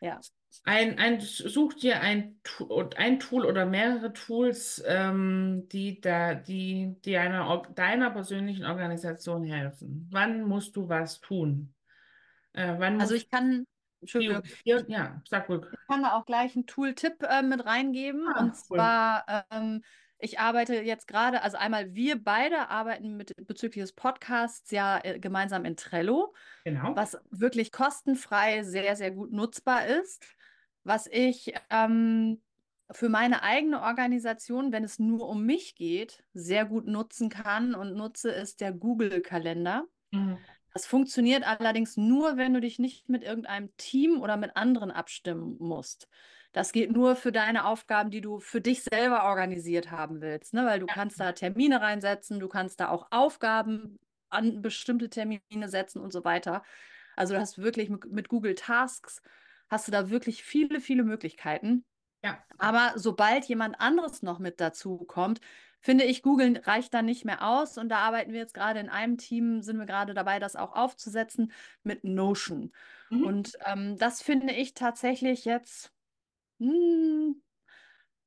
Ja. 0.00 0.20
Ein, 0.64 0.98
ein, 0.98 1.20
such 1.20 1.74
dir 1.74 2.00
ein, 2.00 2.40
ein 2.96 3.20
Tool 3.20 3.46
oder 3.46 3.66
mehrere 3.66 4.12
Tools, 4.12 4.82
ähm, 4.86 5.68
die, 5.70 6.00
da, 6.00 6.34
die, 6.34 6.96
die 7.04 7.16
einer, 7.16 7.62
deiner 7.74 8.10
persönlichen 8.10 8.66
Organisation 8.66 9.44
helfen. 9.44 10.08
Wann 10.10 10.42
musst 10.42 10.76
du 10.76 10.88
was 10.88 11.20
tun? 11.20 11.72
Äh, 12.52 12.74
wann 12.78 13.00
Also 13.00 13.14
ich 13.14 13.30
kann, 13.30 13.64
Entschuldigung? 14.00 14.42
Ja, 14.64 15.20
sag 15.28 15.48
ruhig. 15.48 15.62
Ich 15.72 15.86
kann 15.88 16.02
da 16.02 16.12
auch 16.18 16.26
gleich 16.26 16.54
einen 16.56 16.66
Tool-Tipp 16.66 17.22
äh, 17.22 17.42
mit 17.42 17.64
reingeben. 17.64 18.22
Und 18.26 18.34
Ah, 18.34 18.44
cool. 18.44 18.52
zwar, 18.52 19.46
ähm, 19.50 19.82
ich 20.18 20.38
arbeite 20.38 20.74
jetzt 20.82 21.06
gerade, 21.08 21.42
also 21.42 21.56
einmal 21.56 21.94
wir 21.94 22.22
beide 22.22 22.68
arbeiten 22.68 23.16
mit 23.16 23.34
bezüglich 23.46 23.82
des 23.82 23.92
Podcasts 23.92 24.70
ja 24.70 24.98
äh, 25.02 25.18
gemeinsam 25.18 25.64
in 25.64 25.76
Trello, 25.76 26.34
Genau. 26.64 26.94
was 26.94 27.18
wirklich 27.30 27.72
kostenfrei 27.72 28.62
sehr, 28.62 28.96
sehr 28.96 29.10
gut 29.10 29.32
nutzbar 29.32 29.86
ist. 29.86 30.22
Was 30.84 31.06
ich 31.06 31.54
ähm, 31.70 32.42
für 32.90 33.08
meine 33.08 33.42
eigene 33.42 33.82
Organisation, 33.82 34.72
wenn 34.72 34.82
es 34.84 34.98
nur 34.98 35.28
um 35.28 35.44
mich 35.44 35.74
geht, 35.74 36.24
sehr 36.32 36.64
gut 36.64 36.86
nutzen 36.86 37.28
kann 37.28 37.74
und 37.74 37.94
nutze, 37.94 38.30
ist 38.30 38.60
der 38.60 38.72
Google-Kalender. 38.72 39.84
Mhm. 40.10 40.38
Das 40.72 40.86
funktioniert 40.86 41.44
allerdings 41.44 41.96
nur, 41.96 42.36
wenn 42.36 42.54
du 42.54 42.60
dich 42.60 42.78
nicht 42.78 43.08
mit 43.08 43.22
irgendeinem 43.24 43.76
Team 43.76 44.20
oder 44.20 44.36
mit 44.36 44.56
anderen 44.56 44.90
abstimmen 44.90 45.56
musst. 45.58 46.08
Das 46.52 46.72
geht 46.72 46.90
nur 46.92 47.16
für 47.16 47.32
deine 47.32 47.64
Aufgaben, 47.66 48.10
die 48.10 48.20
du 48.20 48.40
für 48.40 48.60
dich 48.60 48.82
selber 48.82 49.24
organisiert 49.24 49.90
haben 49.90 50.20
willst, 50.20 50.52
ne? 50.54 50.64
Weil 50.66 50.80
du 50.80 50.88
Ja, 50.88 50.94
kannst 50.94 51.20
da 51.20 51.32
Termine 51.32 51.80
reinsetzen, 51.80 52.40
du 52.40 52.48
kannst 52.48 52.80
da 52.80 52.88
auch 52.88 53.08
Aufgaben 53.10 53.98
an 54.30 54.62
bestimmte 54.62 55.08
Termine 55.10 55.68
setzen 55.68 56.00
und 56.00 56.12
so 56.12 56.24
weiter. 56.24 56.62
Also 57.16 57.34
du 57.34 57.40
hast 57.40 57.58
wirklich 57.58 57.90
mit, 57.90 58.04
mit 58.12 58.28
Google 58.28 58.54
Tasks 58.54 59.22
hast 59.68 59.86
du 59.88 59.92
da 59.92 60.10
wirklich 60.10 60.42
viele, 60.44 60.80
viele 60.80 61.04
Möglichkeiten. 61.04 61.84
ja, 62.22 62.44
Aber 62.58 62.92
sobald 62.96 63.46
jemand 63.46 63.80
anderes 63.80 64.22
noch 64.22 64.38
mit 64.38 64.60
dazu 64.60 64.98
kommt, 64.98 65.40
finde 65.80 66.04
ich, 66.04 66.22
Google 66.22 66.60
reicht 66.64 66.94
dann 66.94 67.06
nicht 67.06 67.24
mehr 67.24 67.46
aus. 67.46 67.78
Und 67.78 67.88
da 67.88 67.98
arbeiten 67.98 68.32
wir 68.32 68.40
jetzt 68.40 68.54
gerade 68.54 68.80
in 68.80 68.88
einem 68.88 69.18
Team, 69.18 69.62
sind 69.62 69.78
wir 69.78 69.86
gerade 69.86 70.14
dabei, 70.14 70.38
das 70.38 70.56
auch 70.56 70.74
aufzusetzen 70.74 71.52
mit 71.82 72.04
Notion. 72.04 72.72
mhm. 73.08 73.24
Und 73.24 73.52
ähm, 73.64 73.96
das 73.98 74.22
finde 74.22 74.52
ich 74.52 74.74
tatsächlich 74.74 75.44
jetzt, 75.44 75.92
hm, 76.58 77.42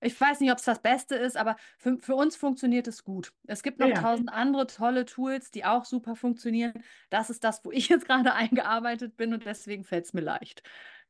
ich 0.01 0.19
weiß 0.19 0.41
nicht, 0.41 0.51
ob 0.51 0.57
es 0.57 0.65
das 0.65 0.81
Beste 0.81 1.15
ist, 1.15 1.37
aber 1.37 1.55
für, 1.77 1.97
für 1.99 2.15
uns 2.15 2.35
funktioniert 2.35 2.87
es 2.87 3.03
gut. 3.03 3.33
Es 3.47 3.63
gibt 3.63 3.79
noch 3.79 3.87
ja. 3.87 4.01
tausend 4.01 4.29
andere 4.29 4.67
tolle 4.67 5.05
Tools, 5.05 5.49
die 5.49 5.63
auch 5.63 5.85
super 5.85 6.15
funktionieren. 6.15 6.73
Das 7.09 7.29
ist 7.29 7.43
das, 7.43 7.63
wo 7.63 7.71
ich 7.71 7.87
jetzt 7.89 8.05
gerade 8.05 8.33
eingearbeitet 8.33 9.15
bin 9.15 9.33
und 9.33 9.45
deswegen 9.45 9.83
fällt 9.83 10.05
es 10.05 10.13
mir 10.13 10.21
leicht. 10.21 10.63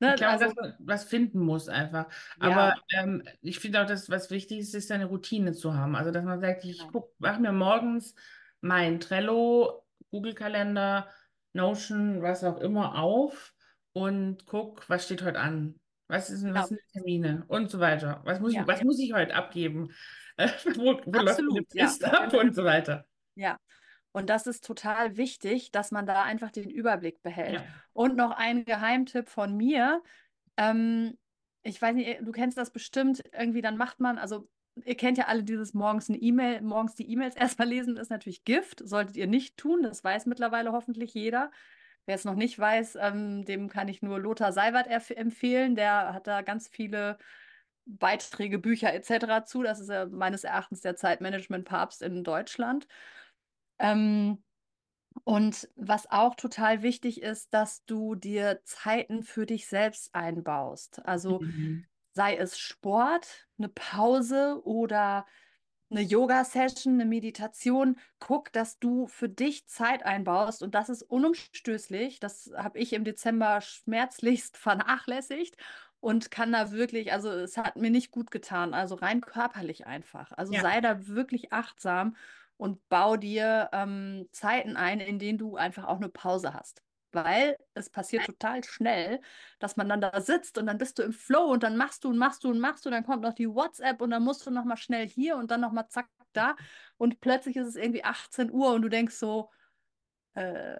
Ich 0.03 0.10
Ne? 0.10 0.15
glaube, 0.15 0.33
Also, 0.33 0.45
dass 0.45 0.55
man 0.55 0.74
was 0.79 1.03
finden 1.05 1.39
muss 1.39 1.69
einfach. 1.69 2.07
Aber 2.39 2.50
ja, 2.51 2.75
ähm, 3.01 3.24
ich 3.41 3.60
finde 3.60 3.81
auch, 3.81 3.88
dass 3.88 4.10
was 4.10 4.29
wichtig 4.31 4.60
ist, 4.60 4.74
ist 4.75 4.91
eine 4.91 5.05
Routine 5.05 5.53
zu 5.53 5.74
haben. 5.75 5.95
Also, 5.95 6.12
dass 6.12 6.24
man 6.24 6.39
sagt, 6.41 6.65
ich 6.65 6.79
genau. 6.79 6.91
guck, 6.91 7.19
mache 7.19 7.41
mir 7.41 7.51
morgens 7.51 8.15
mein 8.62 9.00
Trello, 9.00 9.86
Google-Kalender, 10.12 11.07
Notion, 11.53 12.22
was 12.22 12.43
auch 12.43 12.60
immer 12.60 12.95
auf 13.00 13.53
und 13.93 14.45
guck, 14.45 14.89
was 14.89 15.05
steht 15.05 15.24
heute 15.24 15.39
an. 15.39 15.79
Was 16.07 16.29
ist, 16.29 16.43
was 16.43 16.50
Genau. 16.53 16.65
sind 16.67 16.79
die 16.81 16.91
Termine 17.00 17.43
und 17.48 17.69
so 17.72 17.79
weiter. 17.79 18.22
Was 18.25 18.39
muss 18.39 18.51
ich, 18.51 18.57
Ja, 18.57 18.67
was 18.67 18.83
muss 18.83 19.00
ich 19.00 19.13
heute 19.13 19.33
abgeben? 19.36 19.91
Wo, 20.75 21.00
wo 21.05 21.19
läuft 21.22 21.39
meine 21.41 21.60
absolut, 21.62 21.74
ja. 21.74 21.86
Ab 22.12 22.29
Genau. 22.31 22.43
und 22.43 22.55
so 22.55 22.63
weiter. 22.63 23.05
Ja. 23.36 23.57
Und 24.13 24.29
das 24.29 24.48
ist 24.48 24.63
total 24.63 25.17
wichtig, 25.17 25.72
dass 25.72 25.91
man 25.91 26.05
da 26.05 26.22
einfach 26.22 26.51
den 26.51 26.70
Überblick 26.70 27.22
behält. 27.24 27.55
Ja. 27.55 27.63
Und 27.93 28.15
noch 28.15 28.32
ein 28.32 28.63
Geheimtipp 28.63 29.27
von 29.27 29.58
mir. 29.58 30.01
Ähm, 30.55 31.17
ich 31.63 31.82
weiß 31.82 31.96
nicht, 31.96 32.20
du 32.22 32.32
kennst 32.32 32.58
das 32.58 32.72
bestimmt. 32.72 33.24
Irgendwie 33.34 33.62
dann 33.62 33.75
macht 33.75 34.00
man, 34.00 34.20
also 34.20 34.48
ihr 34.86 34.96
kennt 34.96 35.17
ja 35.17 35.25
alle 35.25 35.43
dieses 35.43 35.74
morgens 35.74 36.10
eine 36.10 36.20
E-Mail, 36.20 36.62
morgens 36.62 36.93
die 36.93 37.12
E-Mails 37.12 37.36
erstmal 37.58 37.67
lesen, 37.67 37.98
ist 37.98 38.12
natürlich 38.12 38.43
Gift. 38.43 38.88
Solltet 38.88 39.17
ihr 39.17 39.27
nicht 39.27 39.58
tun. 39.58 39.82
Das 39.82 40.03
weiß 40.03 40.27
mittlerweile 40.27 40.72
hoffentlich 40.72 41.15
jeder. 41.15 41.51
Wer 42.05 42.15
es 42.15 42.25
noch 42.25 42.36
nicht 42.36 42.60
weiß, 42.60 42.98
ähm, 43.01 43.46
dem 43.46 43.67
kann 43.67 43.88
ich 43.88 44.03
nur 44.03 44.20
Lothar 44.20 44.53
Seiwert 44.53 44.88
empfehlen. 45.10 45.75
Der 45.75 46.13
hat 46.13 46.27
da 46.27 46.41
ganz 46.43 46.67
viele 46.67 47.17
Beiträge, 47.86 48.60
Bücher 48.60 48.93
etc. 48.93 49.46
zu. 49.46 49.63
Das 49.63 49.79
ist 49.79 49.89
ja 49.89 50.05
meines 50.05 50.43
Erachtens 50.43 50.82
der 50.82 50.96
Zeitmanagement-Papst 50.96 52.03
in 52.03 52.24
Deutschland. 52.24 52.88
Ähm, 53.79 54.43
und 55.25 55.69
was 55.75 56.09
auch 56.11 56.35
total 56.35 56.81
wichtig 56.83 57.21
ist, 57.21 57.53
dass 57.53 57.85
du 57.85 58.15
dir 58.15 58.61
Zeiten 58.65 59.23
für 59.23 59.45
dich 59.45 59.67
selbst 59.67 60.15
einbaust. 60.15 61.05
Also 61.05 61.41
Mhm. 61.41 61.85
sei 62.13 62.35
es 62.37 62.59
Sport, 62.59 63.47
eine 63.57 63.69
Pause 63.69 64.61
oder 64.65 65.25
eine 65.91 66.01
Yoga-Session, 66.01 66.93
eine 66.95 67.05
Meditation. 67.05 67.97
Guck, 68.19 68.51
dass 68.53 68.79
du 68.79 69.07
für 69.07 69.29
dich 69.29 69.67
Zeit 69.67 70.03
einbaust. 70.03 70.63
Und 70.63 70.75
das 70.75 70.89
ist 70.89 71.03
unumstößlich. 71.03 72.19
Das 72.19 72.51
habe 72.55 72.79
ich 72.79 72.93
im 72.93 73.03
Dezember 73.03 73.61
schmerzlichst 73.61 74.57
vernachlässigt 74.59 75.57
und 75.99 76.31
kann 76.31 76.51
da 76.51 76.71
wirklich, 76.71 77.13
also 77.13 77.29
es 77.29 77.57
hat 77.57 77.75
mir 77.77 77.91
nicht 77.91 78.11
gut 78.11 78.31
getan. 78.31 78.73
Also 78.73 78.95
rein 78.95 79.21
körperlich 79.21 79.85
einfach. 79.87 80.31
Also 80.33 80.53
Ja. 80.53 80.61
sei 80.61 80.81
da 80.81 81.07
wirklich 81.07 81.53
achtsam 81.53 82.15
und 82.57 82.88
bau 82.89 83.17
dir 83.17 83.69
ähm, 83.74 84.27
Zeiten 84.31 84.75
ein, 84.77 85.00
in 85.00 85.19
denen 85.19 85.38
du 85.38 85.55
einfach 85.55 85.86
auch 85.86 85.98
eine 85.98 86.10
Pause 86.10 86.53
hast. 86.53 86.81
Weil 87.12 87.57
es 87.75 87.89
passiert 87.89 88.25
total 88.25 88.63
schnell, 88.63 89.22
dass 89.60 89.77
man 89.77 89.88
dann 89.88 90.01
da 90.01 90.19
sitzt 90.19 90.57
und 90.57 90.65
dann 90.65 90.79
bist 90.79 90.98
du 90.98 91.03
im 91.03 91.13
Flow 91.13 91.51
und 91.51 91.62
dann 91.62 91.77
machst 91.77 92.03
du 92.03 92.10
und 92.10 92.17
machst 92.17 92.43
du 92.43 92.50
und 92.50 92.60
machst 92.60 92.86
du, 92.86 92.89
dann 92.89 93.05
kommt 93.05 93.22
noch 93.22 93.33
die 93.33 93.50
WhatsApp 93.50 94.01
und 94.01 94.10
dann 94.10 94.24
musst 94.24 94.45
du 94.48 94.51
noch 94.51 94.65
mal 94.65 94.77
schnell 94.77 95.07
hier 95.07 95.38
und 95.38 95.51
dann 95.51 95.62
noch 95.62 95.72
mal 95.72 95.88
zack 95.89 96.07
da 96.33 96.55
und 96.98 97.22
plötzlich 97.22 97.55
ist 97.55 97.67
es 97.67 97.75
irgendwie 97.75 98.03
18 98.03 98.51
Uhr 98.51 98.74
und 98.74 98.81
du 98.81 98.89
denkst 98.89 99.15
so, 99.15 99.51
äh, 100.33 100.75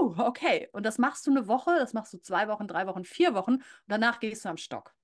uh, 0.00 0.14
okay. 0.18 0.68
Und 0.72 0.84
das 0.84 0.98
machst 0.98 1.26
du 1.26 1.30
eine 1.30 1.48
Woche, 1.48 1.74
das 1.78 1.92
machst 1.92 2.12
du 2.12 2.18
zwei 2.18 2.48
Wochen, 2.48 2.68
drei 2.68 2.86
Wochen, 2.86 3.04
vier 3.04 3.34
Wochen 3.34 3.54
und 3.54 3.64
danach 3.86 4.20
gehst 4.20 4.44
du 4.44 4.50
am 4.50 4.56
Stock. 4.56 4.94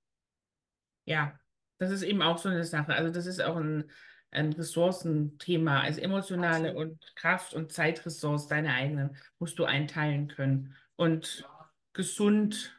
Ja, 1.05 1.39
das 1.79 1.91
ist 1.91 2.03
eben 2.03 2.21
auch 2.21 2.37
so 2.37 2.49
eine 2.49 2.63
Sache. 2.63 2.93
Also 2.93 3.11
das 3.11 3.25
ist 3.25 3.41
auch 3.41 3.57
ein, 3.57 3.89
ein 4.31 4.53
Ressourcenthema. 4.53 5.81
Also 5.81 6.01
emotionale 6.01 6.69
Absolut. 6.69 6.91
und 6.91 7.15
Kraft- 7.15 7.53
und 7.53 7.71
Zeitressource, 7.71 8.47
deine 8.47 8.73
eigenen, 8.73 9.17
musst 9.39 9.57
du 9.59 9.65
einteilen 9.65 10.27
können. 10.27 10.75
Und 10.95 11.47
gesund, 11.93 12.75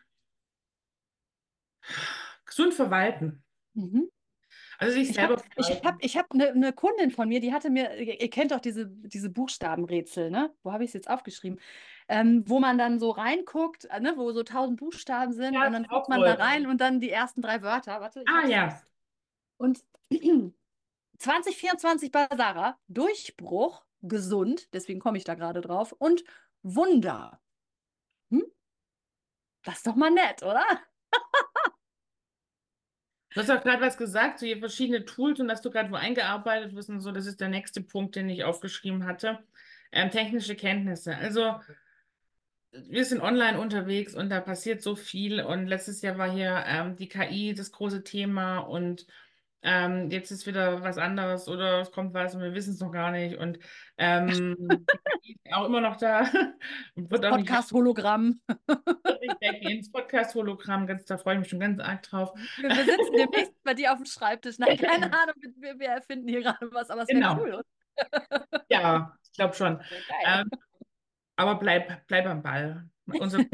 gesund 2.45 2.75
verwalten. 2.75 3.42
Mhm. 3.75 4.11
Also 4.78 4.99
Ich 4.99 5.19
habe 5.19 5.37
selber 5.37 5.42
ich 5.57 5.85
hab, 5.85 6.02
ich 6.02 6.16
hab 6.16 6.33
eine, 6.33 6.49
eine 6.50 6.73
Kundin 6.73 7.11
von 7.11 7.28
mir, 7.28 7.40
die 7.40 7.52
hatte 7.52 7.71
mir, 7.71 7.97
ihr 7.97 8.30
kennt 8.30 8.50
doch 8.50 8.61
diese, 8.61 8.87
diese 8.87 9.28
Buchstabenrätsel, 9.30 10.30
ne? 10.30 10.54
Wo 10.62 10.73
habe 10.73 10.85
ich 10.85 10.90
es 10.90 10.95
jetzt 10.95 11.11
aufgeschrieben? 11.11 11.61
Ähm, 12.09 12.45
wo 12.47 12.61
man 12.61 12.78
dann 12.78 12.99
so 12.99 13.11
reinguckt, 13.11 13.85
äh, 13.85 14.00
ne? 14.00 14.14
Wo 14.16 14.33
so 14.33 14.42
tausend 14.42 14.80
Buchstaben 14.80 15.33
sind 15.33 15.54
Ja, 15.54 15.66
und 15.66 15.73
dann 15.75 15.85
guckt 15.85 16.09
man 16.09 16.21
da 16.21 16.35
toll. 16.35 16.42
rein 16.42 16.66
und 16.66 16.80
dann 16.80 17.00
die 17.00 17.11
ersten 17.11 17.42
drei 17.42 17.62
Wörter. 17.62 18.00
Warte, 18.00 18.25
Ah 18.26 18.47
ja, 18.49 18.80
Und 19.59 19.80
2024 21.20 22.10
bei 22.10 22.26
Sarah, 22.34 22.78
Durchbruch, 22.88 23.84
gesund, 24.02 24.72
deswegen 24.72 25.00
komme 25.00 25.18
ich 25.18 25.24
da 25.24 25.34
gerade 25.34 25.60
drauf, 25.60 25.92
und 25.92 26.24
Wunder. 26.62 27.40
Hm? 28.30 28.44
Das 29.62 29.76
ist 29.76 29.86
doch 29.86 29.96
mal 29.96 30.10
nett, 30.10 30.42
oder? 30.42 30.64
du 33.34 33.40
hast 33.40 33.50
auch 33.50 33.62
gerade 33.62 33.82
was 33.82 33.98
gesagt, 33.98 34.38
so 34.38 34.46
hier 34.46 34.58
verschiedene 34.58 35.04
Tools 35.04 35.40
und 35.40 35.48
dass 35.48 35.60
du 35.60 35.70
gerade 35.70 35.90
wo 35.90 35.96
eingearbeitet 35.96 36.74
wirst 36.74 36.88
und 36.88 37.00
so, 37.00 37.12
das 37.12 37.26
ist 37.26 37.40
der 37.40 37.48
nächste 37.48 37.82
Punkt, 37.82 38.16
den 38.16 38.30
ich 38.30 38.44
aufgeschrieben 38.44 39.04
hatte. 39.04 39.44
Ähm, 39.92 40.10
technische 40.10 40.56
Kenntnisse. 40.56 41.16
Also 41.16 41.60
wir 42.72 43.04
sind 43.04 43.20
online 43.20 43.60
unterwegs 43.60 44.14
und 44.14 44.30
da 44.30 44.40
passiert 44.40 44.80
so 44.80 44.96
viel. 44.96 45.42
Und 45.42 45.66
letztes 45.66 46.00
Jahr 46.00 46.16
war 46.16 46.30
hier 46.30 46.64
ähm, 46.66 46.96
die 46.96 47.08
KI 47.08 47.52
das 47.52 47.72
große 47.72 48.04
Thema 48.04 48.58
und 48.58 49.06
ähm, 49.62 50.11
jetzt 50.11 50.31
ist 50.31 50.47
wieder 50.47 50.83
was 50.83 50.97
anderes 50.99 51.49
oder 51.49 51.81
es 51.81 51.90
kommt 51.93 52.14
was 52.14 52.35
und 52.35 52.40
wir 52.43 52.55
wissen 52.55 52.73
es 52.73 52.81
noch 52.81 52.93
gar 52.93 53.11
nicht. 53.11 53.37
Und 53.37 53.59
ähm, 53.99 54.57
auch 55.52 55.67
immer 55.67 55.81
noch 55.81 55.97
da 55.97 56.25
Podcast-Hologramm. 57.09 58.40
nicht 58.49 58.61
weggehen. 59.40 59.79
Das 59.81 59.90
Podcast-Hologramm, 59.93 60.87
ganz, 60.87 61.05
da 61.05 61.19
freue 61.19 61.35
ich 61.35 61.40
mich 61.40 61.49
schon 61.50 61.61
ganz 61.61 61.79
arg 61.81 62.02
drauf. 62.02 62.33
Wir, 62.59 62.71
wir 62.71 62.85
sitzen 62.85 63.12
demnächst 63.17 63.62
bei 63.62 63.75
dir 63.75 63.93
auf 63.93 63.99
dem 63.99 64.07
Schreibtisch. 64.07 64.59
Nein, 64.59 64.76
keine 64.79 65.07
Ahnung, 65.12 65.35
wir, 65.59 65.79
wir 65.79 65.88
erfinden 65.88 66.29
hier 66.29 66.43
gerade 66.43 66.71
was, 66.73 66.90
aber 66.90 67.02
es 67.02 67.09
wäre 67.09 67.19
Genau. 67.21 67.38
cool. 67.40 67.55
oder? 67.55 67.64
Ja, 68.71 69.14
ich 69.25 69.33
glaube 69.33 69.55
schon. 69.55 69.81
Ähm, 70.25 70.49
aber 71.37 71.57
bleib, 71.57 72.07
bleib 72.07 72.26
am 72.26 72.43
Ball. 72.43 72.88
Unser 73.07 73.45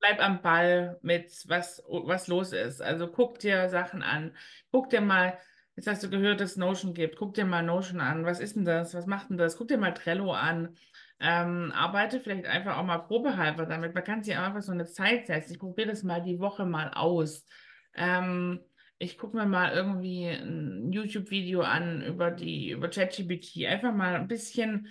bleib 0.00 0.20
am 0.20 0.42
Ball 0.42 0.98
mit 1.02 1.30
was, 1.46 1.82
was 1.88 2.28
los 2.28 2.52
ist. 2.52 2.80
Also 2.82 3.08
guck 3.08 3.38
dir 3.38 3.68
Sachen 3.68 4.02
an. 4.02 4.36
Guck 4.70 4.90
dir 4.90 5.00
mal, 5.00 5.38
jetzt 5.76 5.86
hast 5.86 6.02
du 6.02 6.10
gehört, 6.10 6.40
dass 6.40 6.52
es 6.52 6.56
Notion 6.56 6.94
gibt. 6.94 7.16
Guck 7.16 7.34
dir 7.34 7.44
mal 7.44 7.62
Notion 7.62 8.00
an. 8.00 8.24
Was 8.24 8.40
ist 8.40 8.56
denn 8.56 8.64
das? 8.64 8.94
Was 8.94 9.06
macht 9.06 9.30
denn 9.30 9.38
das? 9.38 9.56
Guck 9.56 9.68
dir 9.68 9.78
mal 9.78 9.94
Trello 9.94 10.32
an. 10.32 10.76
ähm, 11.20 11.72
arbeite, 11.74 12.20
vielleicht 12.20 12.46
einfach 12.46 12.76
auch 12.76 12.84
mal 12.84 12.98
probehalber 12.98 13.66
damit. 13.66 13.94
Man 13.94 14.04
kann 14.04 14.22
sich 14.22 14.36
einfach 14.36 14.62
so 14.62 14.72
eine 14.72 14.86
Zeit 14.86 15.26
setzen. 15.26 15.52
Ich 15.52 15.58
probiere 15.58 15.88
das 15.88 16.02
mal 16.04 16.22
die 16.22 16.38
Woche 16.38 16.64
mal 16.64 16.92
aus. 16.94 17.44
Ähm, 17.94 18.60
ich 18.98 19.18
gucke 19.18 19.36
mir 19.36 19.46
mal 19.46 19.72
irgendwie 19.72 20.26
ein 20.28 20.92
YouTube-Video 20.92 21.62
an 21.62 22.02
über 22.02 22.30
die, 22.30 22.70
über 22.70 22.88
ChatGPT. 22.88 23.66
Einfach 23.66 23.92
mal 23.92 24.14
ein 24.14 24.28
bisschen 24.28 24.88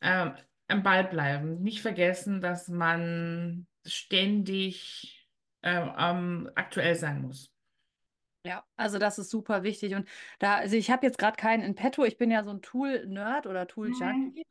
ähm, 0.00 0.34
am 0.68 0.82
Ball 0.82 1.04
bleiben. 1.04 1.60
Nicht 1.62 1.80
vergessen, 1.80 2.40
dass 2.40 2.68
man 2.68 3.66
ständig 3.86 5.28
ähm, 5.62 6.50
aktuell 6.54 6.94
sein 6.94 7.22
muss. 7.22 7.50
Ja, 8.46 8.62
also 8.76 8.98
das 8.98 9.18
ist 9.18 9.30
super 9.30 9.62
wichtig. 9.62 9.94
Und 9.94 10.06
da, 10.38 10.56
also 10.56 10.76
ich 10.76 10.90
habe 10.90 11.06
jetzt 11.06 11.18
gerade 11.18 11.36
keinen 11.36 11.62
in 11.62 11.74
petto. 11.74 12.04
Ich 12.04 12.18
bin 12.18 12.30
ja 12.30 12.44
so 12.44 12.50
ein 12.50 12.60
Tool-Nerd 12.60 13.46
oder 13.46 13.66
Tool-Junkie. 13.66 14.44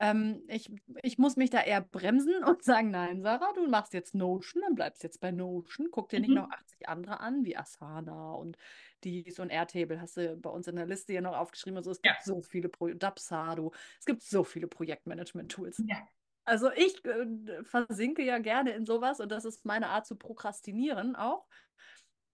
Ähm, 0.00 0.42
ich, 0.48 0.70
ich 1.02 1.16
muss 1.18 1.36
mich 1.36 1.48
da 1.50 1.60
eher 1.62 1.80
bremsen 1.80 2.34
und 2.44 2.62
sagen, 2.62 2.90
nein, 2.90 3.22
Sarah, 3.22 3.52
du 3.54 3.66
machst 3.68 3.94
jetzt 3.94 4.14
Notion, 4.14 4.62
dann 4.62 4.74
bleibst 4.74 5.02
jetzt 5.02 5.20
bei 5.20 5.30
Notion. 5.30 5.88
Guck 5.90 6.08
dir 6.10 6.20
nicht 6.20 6.30
Mhm. 6.30 6.36
noch 6.36 6.50
80 6.50 6.88
andere 6.88 7.20
an, 7.20 7.44
wie 7.44 7.56
Asana 7.56 8.32
und 8.32 8.58
dies 9.04 9.38
und 9.38 9.50
Airtable 9.50 10.00
hast 10.00 10.16
du 10.18 10.36
bei 10.36 10.50
uns 10.50 10.66
in 10.66 10.76
der 10.76 10.86
Liste 10.86 11.12
hier 11.12 11.22
noch 11.22 11.36
aufgeschrieben. 11.36 11.76
Also 11.78 11.90
es 11.92 12.02
gibt 12.02 12.16
Ja. 12.16 12.22
so 12.24 12.42
viele 12.42 12.68
Pro 12.68 12.88
Dapsado, 12.88 13.72
es 13.98 14.04
gibt 14.04 14.22
so 14.22 14.44
viele 14.44 14.66
Projektmanagement-Tools. 14.66 15.84
Ja. 15.88 16.06
Also 16.44 16.70
ich 16.72 17.04
äh, 17.04 17.62
versinke 17.64 18.22
ja 18.22 18.38
gerne 18.38 18.72
in 18.72 18.84
sowas 18.84 19.20
und 19.20 19.30
das 19.30 19.44
ist 19.44 19.64
meine 19.64 19.88
Art 19.88 20.06
zu 20.06 20.16
prokrastinieren 20.16 21.14
auch. 21.16 21.46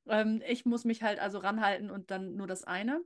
Ähm, 0.09 0.43
ich 0.47 0.65
muss 0.65 0.85
mich 0.85 1.03
halt 1.03 1.19
also 1.19 1.39
ranhalten 1.39 1.91
und 1.91 2.11
dann 2.11 2.37
nur 2.37 2.47
das 2.47 2.65
eine. 2.65 3.01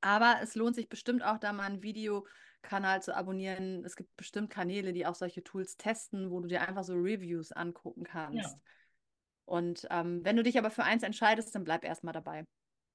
Aber 0.00 0.36
es 0.42 0.54
lohnt 0.54 0.76
sich 0.76 0.88
bestimmt 0.88 1.24
auch, 1.24 1.38
da 1.38 1.52
mal 1.52 1.64
einen 1.64 1.82
Videokanal 1.82 3.02
zu 3.02 3.16
abonnieren. 3.16 3.84
Es 3.84 3.96
gibt 3.96 4.14
bestimmt 4.16 4.50
Kanäle, 4.50 4.92
die 4.92 5.06
auch 5.06 5.14
solche 5.14 5.42
Tools 5.42 5.76
testen, 5.76 6.30
wo 6.30 6.40
du 6.40 6.48
dir 6.48 6.66
einfach 6.66 6.84
so 6.84 6.94
Reviews 6.94 7.52
angucken 7.52 8.04
kannst. 8.04 8.42
Ja. 8.42 8.60
Und 9.46 9.86
ähm, 9.90 10.24
wenn 10.24 10.36
du 10.36 10.42
dich 10.42 10.58
aber 10.58 10.70
für 10.70 10.84
eins 10.84 11.02
entscheidest, 11.02 11.54
dann 11.54 11.64
bleib 11.64 11.84
erstmal 11.84 12.14
dabei. 12.14 12.44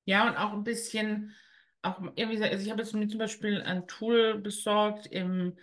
Ja, 0.06 0.28
und 0.28 0.38
auch 0.38 0.54
ein 0.54 0.64
bisschen, 0.64 1.36
auch 1.82 2.00
irgendwie, 2.16 2.38
so- 2.38 2.44
also 2.44 2.64
ich 2.64 2.72
habe 2.72 2.82
jetzt 2.82 2.94
mir 2.94 3.08
zum 3.08 3.20
Beispiel 3.20 3.62
ein 3.62 3.88
Tool 3.88 4.40
besorgt 4.40 5.08
im 5.08 5.58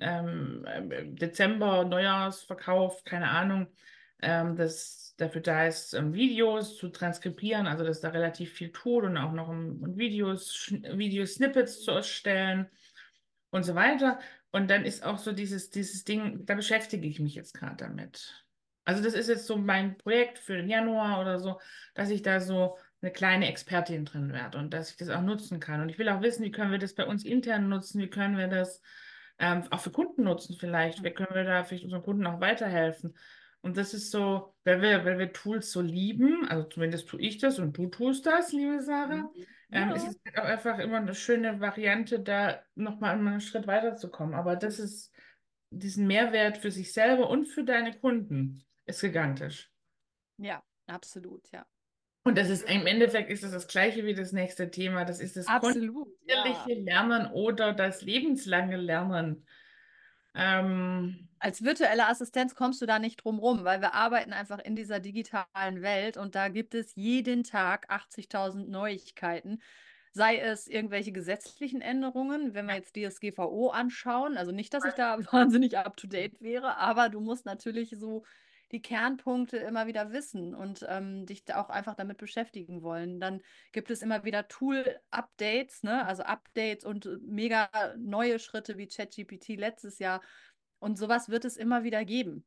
ähm, 0.00 0.66
im 0.90 1.16
Dezember, 1.16 1.84
Neujahrsverkauf, 1.84 3.04
keine 3.04 3.30
Ahnung, 3.30 3.68
ähm, 4.22 4.56
das 4.56 5.14
dafür 5.16 5.40
da 5.40 5.66
ist, 5.66 5.94
ähm, 5.94 6.14
Videos 6.14 6.76
zu 6.76 6.88
transkribieren, 6.88 7.66
also 7.66 7.84
dass 7.84 8.00
da 8.00 8.10
relativ 8.10 8.52
viel 8.52 8.70
tut 8.72 9.04
und 9.04 9.16
auch 9.16 9.32
noch 9.32 9.48
um, 9.48 9.82
um 9.82 9.96
Videos, 9.96 10.70
Videosnippets 10.70 11.82
zu 11.82 11.92
erstellen 11.92 12.66
und 13.50 13.64
so 13.64 13.74
weiter. 13.74 14.18
Und 14.52 14.70
dann 14.70 14.84
ist 14.84 15.04
auch 15.04 15.18
so 15.18 15.32
dieses, 15.32 15.70
dieses 15.70 16.04
Ding, 16.04 16.46
da 16.46 16.54
beschäftige 16.54 17.06
ich 17.06 17.20
mich 17.20 17.34
jetzt 17.34 17.54
gerade 17.54 17.76
damit. 17.76 18.46
Also 18.84 19.02
das 19.02 19.14
ist 19.14 19.28
jetzt 19.28 19.46
so 19.46 19.56
mein 19.56 19.98
Projekt 19.98 20.38
für 20.38 20.56
den 20.56 20.68
Januar 20.68 21.20
oder 21.20 21.40
so, 21.40 21.60
dass 21.94 22.08
ich 22.08 22.22
da 22.22 22.40
so 22.40 22.78
eine 23.02 23.10
kleine 23.10 23.48
Expertin 23.48 24.04
drin 24.04 24.32
werde 24.32 24.58
und 24.58 24.72
dass 24.72 24.90
ich 24.90 24.96
das 24.96 25.10
auch 25.10 25.22
nutzen 25.22 25.60
kann. 25.60 25.80
Und 25.80 25.88
ich 25.88 25.98
will 25.98 26.08
auch 26.08 26.22
wissen, 26.22 26.44
wie 26.44 26.52
können 26.52 26.70
wir 26.70 26.78
das 26.78 26.94
bei 26.94 27.04
uns 27.04 27.24
intern 27.24 27.68
nutzen, 27.68 28.00
wie 28.00 28.08
können 28.08 28.38
wir 28.38 28.48
das 28.48 28.80
ähm, 29.38 29.64
auch 29.70 29.80
für 29.80 29.90
Kunden 29.90 30.24
nutzen 30.24 30.56
vielleicht, 30.58 31.02
wie 31.02 31.10
können 31.12 31.34
wir 31.34 31.44
da 31.44 31.64
vielleicht 31.64 31.84
unseren 31.84 32.02
Kunden 32.02 32.26
auch 32.26 32.40
weiterhelfen. 32.40 33.16
Und 33.60 33.76
das 33.76 33.94
ist 33.94 34.10
so, 34.10 34.54
weil 34.64 34.80
wir, 34.80 35.04
weil 35.04 35.18
wir 35.18 35.32
Tools 35.32 35.72
so 35.72 35.80
lieben, 35.80 36.46
also 36.48 36.68
zumindest 36.68 37.08
tue 37.08 37.20
ich 37.20 37.38
das 37.38 37.58
und 37.58 37.76
du 37.76 37.88
tust 37.88 38.26
das, 38.26 38.52
liebe 38.52 38.80
Sarah, 38.80 39.30
ähm, 39.72 39.88
Ja. 39.88 39.94
ist 39.96 40.06
es 40.08 40.20
halt 40.24 40.38
auch 40.38 40.44
einfach 40.44 40.78
immer 40.78 40.98
eine 40.98 41.14
schöne 41.14 41.60
Variante, 41.60 42.20
da 42.20 42.62
nochmal 42.74 43.14
einen 43.16 43.40
Schritt 43.40 43.66
weiterzukommen. 43.66 44.34
Aber 44.34 44.56
das 44.56 44.78
ist 44.78 45.12
diesen 45.70 46.06
Mehrwert 46.06 46.58
für 46.58 46.70
sich 46.70 46.92
selber 46.92 47.28
und 47.28 47.46
für 47.46 47.64
deine 47.64 47.98
Kunden 47.98 48.64
ist 48.84 49.00
gigantisch. 49.00 49.70
Ja, 50.38 50.62
absolut, 50.86 51.50
ja. 51.52 51.66
Und 52.26 52.36
das 52.36 52.50
ist 52.50 52.68
im 52.68 52.88
Endeffekt 52.88 53.30
ist 53.30 53.44
das 53.44 53.52
das 53.52 53.68
gleiche 53.68 54.04
wie 54.04 54.12
das 54.12 54.32
nächste 54.32 54.68
Thema. 54.68 55.04
Das 55.04 55.20
ist 55.20 55.36
das 55.36 55.46
Absolut, 55.46 56.08
ja. 56.26 56.42
kontinuierliche 56.42 56.82
Lernen 56.82 57.30
oder 57.30 57.72
das 57.72 58.02
lebenslange 58.02 58.76
Lernen. 58.76 59.46
Ähm, 60.34 61.28
Als 61.38 61.62
virtuelle 61.62 62.08
Assistenz 62.08 62.56
kommst 62.56 62.82
du 62.82 62.86
da 62.86 62.98
nicht 62.98 63.18
drum 63.18 63.38
rum, 63.38 63.62
weil 63.62 63.80
wir 63.80 63.94
arbeiten 63.94 64.32
einfach 64.32 64.58
in 64.58 64.74
dieser 64.74 64.98
digitalen 64.98 65.82
Welt 65.82 66.16
und 66.16 66.34
da 66.34 66.48
gibt 66.48 66.74
es 66.74 66.96
jeden 66.96 67.44
Tag 67.44 67.88
80.000 67.92 68.66
Neuigkeiten. 68.66 69.62
Sei 70.12 70.38
es 70.38 70.66
irgendwelche 70.66 71.12
gesetzlichen 71.12 71.80
Änderungen, 71.80 72.54
wenn 72.54 72.66
wir 72.66 72.74
jetzt 72.74 72.96
DSGVO 72.96 73.68
anschauen. 73.68 74.36
Also 74.36 74.50
nicht, 74.50 74.74
dass 74.74 74.84
ich 74.84 74.94
da 74.94 75.16
wahnsinnig 75.32 75.78
up-to-date 75.78 76.40
wäre, 76.40 76.76
aber 76.78 77.08
du 77.08 77.20
musst 77.20 77.46
natürlich 77.46 77.94
so 77.96 78.24
die 78.72 78.82
Kernpunkte 78.82 79.58
immer 79.58 79.86
wieder 79.86 80.12
wissen 80.12 80.54
und 80.54 80.84
ähm, 80.88 81.24
dich 81.26 81.44
auch 81.54 81.68
einfach 81.70 81.94
damit 81.94 82.18
beschäftigen 82.18 82.82
wollen. 82.82 83.20
Dann 83.20 83.40
gibt 83.72 83.90
es 83.90 84.02
immer 84.02 84.24
wieder 84.24 84.48
Tool-Updates, 84.48 85.82
ne? 85.82 86.04
also 86.04 86.24
Updates 86.24 86.84
und 86.84 87.08
mega 87.22 87.68
neue 87.96 88.38
Schritte 88.38 88.76
wie 88.76 88.88
ChatGPT 88.88 89.50
letztes 89.50 89.98
Jahr. 89.98 90.20
Und 90.78 90.98
sowas 90.98 91.28
wird 91.28 91.44
es 91.44 91.56
immer 91.56 91.84
wieder 91.84 92.04
geben. 92.04 92.44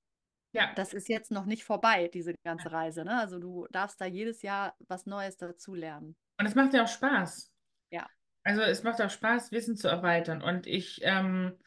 ja, 0.52 0.72
Das 0.76 0.94
ist 0.94 1.10
jetzt 1.10 1.32
noch 1.32 1.46
nicht 1.46 1.64
vorbei, 1.64 2.10
diese 2.14 2.34
ganze 2.44 2.72
Reise. 2.72 3.06
Ne? 3.06 3.18
Also 3.18 3.40
du 3.40 3.68
darfst 3.72 4.00
da 4.02 4.06
jedes 4.06 4.42
Jahr 4.42 4.76
was 4.88 5.06
Neues 5.06 5.38
dazu 5.38 5.74
lernen. 5.74 6.16
und 6.40 6.46
es 6.46 6.56
macht 6.56 6.74
ja 6.74 6.84
auch 6.84 6.88
Spaß. 6.88 7.52
Ja. 7.92 8.08
Also 8.44 8.62
es 8.62 8.84
macht 8.84 9.02
auch 9.02 9.10
Spaß, 9.10 9.52
Wissen 9.52 9.78
zu 9.78 9.88
erweitern. 9.88 10.42
Und 10.42 10.68
ich, 10.68 11.00
ähm, 11.04 11.58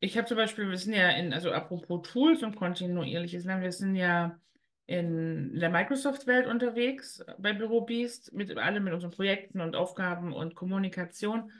ich 0.00 0.16
habe 0.16 0.26
zum 0.26 0.36
Beispiel, 0.36 0.70
wir 0.70 0.78
sind 0.78 0.94
ja 0.94 1.10
in, 1.10 1.32
also 1.32 1.50
apropos 1.50 2.08
Tools 2.08 2.42
und 2.42 2.56
kontinuierliches 2.56 3.44
Lernen, 3.44 3.62
wir 3.62 3.72
sind 3.72 3.96
ja 3.96 4.38
in 4.86 5.58
der 5.58 5.68
Microsoft-Welt 5.68 6.46
unterwegs 6.46 7.22
bei 7.38 7.52
Büro 7.52 7.82
Beast, 7.82 8.32
mit 8.32 8.56
alle 8.56 8.80
mit 8.80 8.94
unseren 8.94 9.10
Projekten 9.10 9.60
und 9.60 9.76
Aufgaben 9.76 10.32
und 10.32 10.54
Kommunikation. 10.54 11.52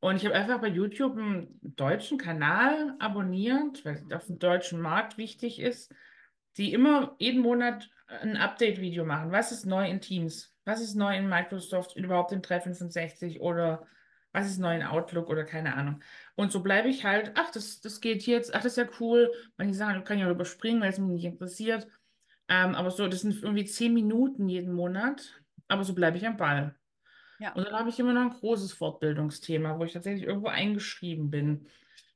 Und 0.00 0.16
ich 0.16 0.24
habe 0.24 0.34
einfach 0.34 0.60
bei 0.60 0.68
YouTube 0.68 1.16
einen 1.16 1.60
deutschen 1.62 2.18
Kanal 2.18 2.94
abonniert, 2.98 3.84
weil 3.84 3.94
es 3.94 4.10
auf 4.12 4.26
dem 4.26 4.38
deutschen 4.38 4.80
Markt 4.80 5.18
wichtig 5.18 5.60
ist, 5.60 5.92
die 6.56 6.72
immer 6.72 7.14
jeden 7.18 7.42
Monat 7.42 7.90
ein 8.06 8.36
Update-Video 8.36 9.04
machen. 9.04 9.32
Was 9.32 9.52
ist 9.52 9.66
neu 9.66 9.88
in 9.88 10.00
Teams? 10.00 10.54
Was 10.64 10.80
ist 10.80 10.94
neu 10.94 11.16
in 11.16 11.28
Microsoft, 11.28 11.96
überhaupt 11.96 12.32
in 12.32 12.42
365 12.42 13.40
oder 13.40 13.86
was 14.32 14.46
ist 14.46 14.58
neu 14.58 14.74
in 14.74 14.82
Outlook 14.82 15.28
oder 15.28 15.44
keine 15.44 15.74
Ahnung. 15.74 16.02
Und 16.34 16.52
so 16.52 16.62
bleibe 16.62 16.88
ich 16.88 17.04
halt, 17.04 17.32
ach, 17.34 17.50
das, 17.50 17.80
das 17.80 18.00
geht 18.00 18.26
jetzt, 18.26 18.54
ach, 18.54 18.62
das 18.62 18.76
ist 18.76 18.84
ja 18.84 18.88
cool. 19.00 19.30
Manche 19.56 19.74
Sachen 19.74 20.04
kann 20.04 20.18
ich 20.18 20.24
auch 20.24 20.30
überspringen, 20.30 20.80
weil 20.80 20.90
es 20.90 20.98
mich 20.98 21.10
nicht 21.10 21.24
interessiert. 21.24 21.86
Ähm, 22.48 22.74
aber 22.74 22.90
so, 22.90 23.06
das 23.08 23.20
sind 23.20 23.42
irgendwie 23.42 23.66
zehn 23.66 23.94
Minuten 23.94 24.48
jeden 24.48 24.72
Monat. 24.72 25.42
Aber 25.68 25.84
so 25.84 25.94
bleibe 25.94 26.16
ich 26.16 26.26
am 26.26 26.36
Ball. 26.36 26.74
Ja. 27.38 27.52
Und 27.52 27.66
dann 27.66 27.74
habe 27.74 27.90
ich 27.90 27.98
immer 27.98 28.12
noch 28.12 28.22
ein 28.22 28.30
großes 28.40 28.72
Fortbildungsthema, 28.72 29.78
wo 29.78 29.84
ich 29.84 29.92
tatsächlich 29.92 30.26
irgendwo 30.26 30.48
eingeschrieben 30.48 31.30
bin. 31.30 31.66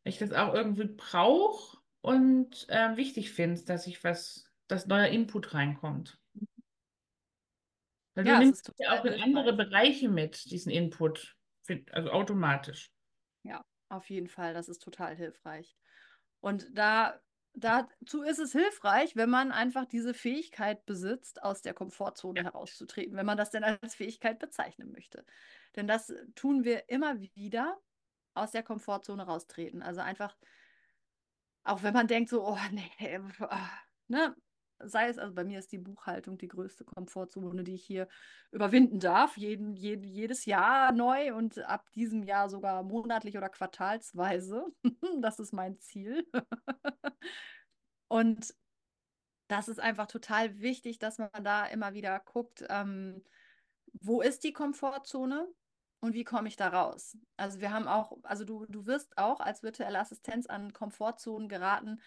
Weil 0.03 0.13
ich 0.13 0.19
das 0.19 0.33
auch 0.33 0.55
irgendwie 0.55 0.89
brauche 0.89 1.79
und 2.01 2.67
ähm, 2.71 2.97
wichtig 2.97 3.33
finde, 3.33 3.63
dass 3.65 3.87
ich 3.87 4.05
was, 4.05 4.49
dass 4.69 4.87
neuer 4.87 5.09
Input 5.09 5.53
reinkommt. 5.53 6.19
Weil 8.15 8.25
du 8.25 8.31
Ja, 8.31 8.37
es 8.37 8.45
nimmst 8.45 8.73
ja 8.79 8.99
auch 8.99 9.05
in 9.05 9.21
andere. 9.21 9.53
Bereiche 9.53 10.09
mit, 10.09 10.51
diesen 10.51 10.71
Input, 10.71 11.36
also 11.93 12.11
automatisch. 12.11 12.91
Ja, 13.43 13.65
auf 13.89 14.09
jeden 14.11 14.29
Fall. 14.29 14.55
Das 14.55 14.69
ist 14.69 14.83
total 14.83 15.15
hilfreich. 15.15 15.77
Und 16.41 16.67
da, 16.73 17.21
dazu 17.55 18.23
ist 18.23 18.39
es 18.39 18.53
hilfreich, 18.53 19.17
wenn 19.17 19.31
man 19.31 19.53
einfach 19.53 19.87
diese 19.87 20.15
Fähigkeit 20.15 20.85
besitzt, 20.87 21.43
aus 21.43 21.63
der 21.63 21.75
Komfortzone 21.75 22.45
herauszutreten, 22.45 23.17
wenn 23.17 23.27
man 23.27 23.39
das 23.39 23.51
denn 23.51 23.65
als 23.65 23.95
Fähigkeit 23.95 24.39
bezeichnen 24.39 24.93
möchte. 24.93 25.25
Denn 25.75 25.87
das 25.87 26.13
tun 26.35 26.65
wir 26.65 26.89
immer 26.89 27.21
wieder, 27.21 27.81
aus 28.37 28.51
der 28.51 28.63
Komfortzone 28.63 29.25
raustreten. 29.25 29.83
Also 29.83 30.01
einfach, 30.03 30.37
auch 31.65 31.83
wenn 31.83 31.95
man 31.95 32.07
denkt 32.07 32.31
so, 32.31 32.47
oh 32.47 32.59
nee, 32.71 33.21
ah, 33.41 33.71
ne? 34.09 34.37
Sei 34.79 35.09
es, 35.09 35.19
also 35.19 35.35
bei 35.35 35.45
mir 35.45 35.59
ist 35.59 35.73
die 35.73 35.79
Buchhaltung 35.79 36.39
die 36.39 36.49
größte 36.49 36.85
Komfortzone, 36.85 37.65
die 37.65 37.75
ich 37.75 37.85
hier 37.85 38.09
überwinden 38.51 39.01
darf, 39.01 39.37
jeden, 39.37 39.75
jeden, 39.75 40.05
jedes 40.05 40.45
Jahr 40.45 40.93
neu 40.93 41.35
und 41.35 41.59
ab 41.61 41.91
diesem 41.93 42.23
Jahr 42.23 42.49
sogar 42.49 42.83
monatlich 42.83 43.37
oder 43.37 43.49
quartalsweise. 43.49 44.67
Das 45.21 45.39
ist 45.39 45.53
mein 45.53 45.79
Ziel. 45.79 46.27
Und 48.09 48.55
das 49.49 49.69
ist 49.69 49.81
einfach 49.81 50.07
total 50.07 50.61
wichtig, 50.61 50.99
dass 50.99 51.19
man 51.19 51.31
da 51.43 51.67
immer 51.67 51.95
wieder 51.95 52.21
guckt, 52.21 52.65
ähm, 52.69 53.25
wo 53.93 54.21
ist 54.21 54.45
die 54.45 54.53
Komfortzone 54.53 55.49
und 56.01 56.15
wie 56.15 56.25
komme 56.25 56.49
ich 56.49 56.57
da 56.57 56.69
raus? 56.69 57.17
Also 57.37 57.61
wir 57.61 57.73
haben 57.73 57.89
auch, 57.89 58.19
also 58.23 58.45
du, 58.45 58.67
du 58.67 58.87
wirst 58.87 59.17
auch 59.19 59.41
als 59.41 59.63
virtuelle 59.63 59.99
Assistenz 59.99 60.47
an 60.47 60.73
Komfortzonen 60.73 61.49
geraten, 61.49 62.01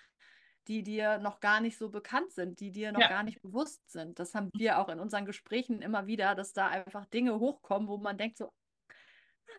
die 0.67 0.83
dir 0.83 1.17
noch 1.19 1.39
gar 1.39 1.61
nicht 1.61 1.77
so 1.77 1.89
bekannt 1.89 2.31
sind, 2.33 2.59
die 2.59 2.71
dir 2.71 2.91
noch 2.91 3.01
Ja. 3.01 3.07
gar 3.07 3.23
nicht 3.23 3.41
bewusst 3.41 3.89
sind. 3.89 4.19
Das 4.19 4.35
haben 4.35 4.49
wir 4.55 4.79
auch 4.79 4.89
in 4.89 4.99
unseren 4.99 5.25
Gesprächen 5.25 5.81
immer 5.81 6.07
wieder, 6.07 6.35
dass 6.35 6.53
da 6.53 6.67
einfach 6.67 7.05
Dinge 7.07 7.39
hochkommen, 7.39 7.87
wo 7.87 7.97
man 7.97 8.17
denkt 8.17 8.37
so, 8.37 8.49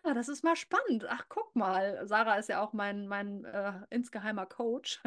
Ah, 0.02 0.14
das 0.14 0.28
ist 0.28 0.44
mal 0.44 0.56
spannend. 0.56 1.04
Ach, 1.08 1.26
guck 1.28 1.54
mal. 1.56 2.06
Sarah 2.06 2.36
ist 2.36 2.48
ja 2.48 2.62
auch 2.62 2.72
mein, 2.72 3.06
mein 3.08 3.44
äh, 3.44 3.80
insgeheimer 3.90 4.46
Coach. 4.46 5.00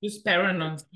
Wir 0.00 0.10
sparren 0.10 0.60
uns 0.62 0.88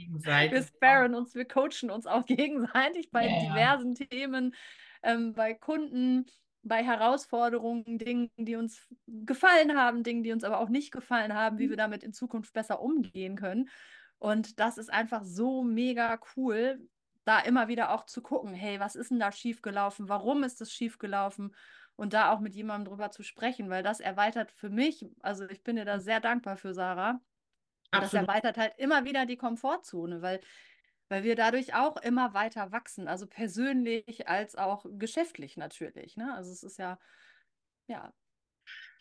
Wir 0.51 0.63
gegenseitig. 0.63 0.65
sparren 0.65 1.15
uns, 1.15 1.35
wir 1.35 1.47
coachen 1.47 1.91
uns 1.91 2.07
auch 2.07 2.25
gegenseitig 2.27 3.11
bei 3.11 3.27
ja. 3.27 3.39
diversen 3.41 3.95
Themen, 3.95 4.55
ähm, 5.03 5.33
bei 5.35 5.55
Kunden, 5.55 6.27
bei 6.63 6.83
Herausforderungen, 6.83 7.99
Dingen, 7.99 8.31
die 8.37 8.57
uns 8.57 8.89
gefallen 9.07 9.77
haben, 9.77 10.03
Dingen, 10.03 10.23
die 10.23 10.33
uns 10.33 10.45
aber 10.45 10.59
auch 10.61 10.69
nicht 10.71 10.93
gefallen 10.93 11.35
haben, 11.35 11.59
wie 11.59 11.69
wir 11.69 11.77
damit 11.77 12.03
in 12.03 12.13
Zukunft 12.13 12.53
besser 12.55 12.81
umgehen 12.81 13.37
können. 13.37 13.69
Und 14.25 14.59
das 14.59 14.79
ist 14.79 14.91
einfach 14.91 15.23
so 15.23 15.63
mega 15.63 16.19
cool, 16.35 16.81
da 17.27 17.41
immer 17.41 17.69
wieder 17.69 17.91
auch 17.91 18.07
zu 18.07 18.23
gucken, 18.23 18.55
hey, 18.55 18.81
was 18.81 18.97
ist 18.97 19.11
denn 19.11 19.19
da 19.19 19.31
schiefgelaufen? 19.31 20.09
Warum 20.09 20.45
ist 20.45 20.63
das 20.63 20.73
schiefgelaufen? 20.73 21.55
Und 21.97 22.15
da 22.15 22.33
auch 22.33 22.41
mit 22.41 22.55
jemandem 22.55 22.91
drüber 22.91 23.11
zu 23.11 23.23
sprechen, 23.23 23.69
weil 23.69 23.83
das 23.83 24.01
erweitert 24.01 24.51
für 24.51 24.71
mich, 24.71 25.05
also 25.21 25.47
ich 25.51 25.63
bin 25.63 25.77
dir 25.77 25.85
da 25.85 26.01
sehr 26.01 26.21
dankbar 26.21 26.57
für, 26.57 26.73
Sarah, 26.73 27.21
das 27.91 28.15
erweitert 28.15 28.57
halt 28.57 28.73
immer 28.79 29.05
wieder 29.05 29.27
die 29.27 29.37
Komfortzone, 29.37 30.23
weil, 30.23 30.41
weil 31.11 31.23
wir 31.23 31.37
dadurch 31.37 31.75
auch 31.75 31.99
immer 31.99 32.33
weiter 32.33 32.73
wachsen, 32.73 33.09
also 33.09 33.27
persönlich 33.27 34.27
als 34.27 34.57
auch 34.57 34.87
geschäftlich 34.89 35.59
natürlich. 35.59 36.17
Ne? 36.17 36.35
Also 36.35 36.51
es 36.51 36.63
ist 36.63 36.79
ja, 36.79 36.99
ja, 37.89 38.11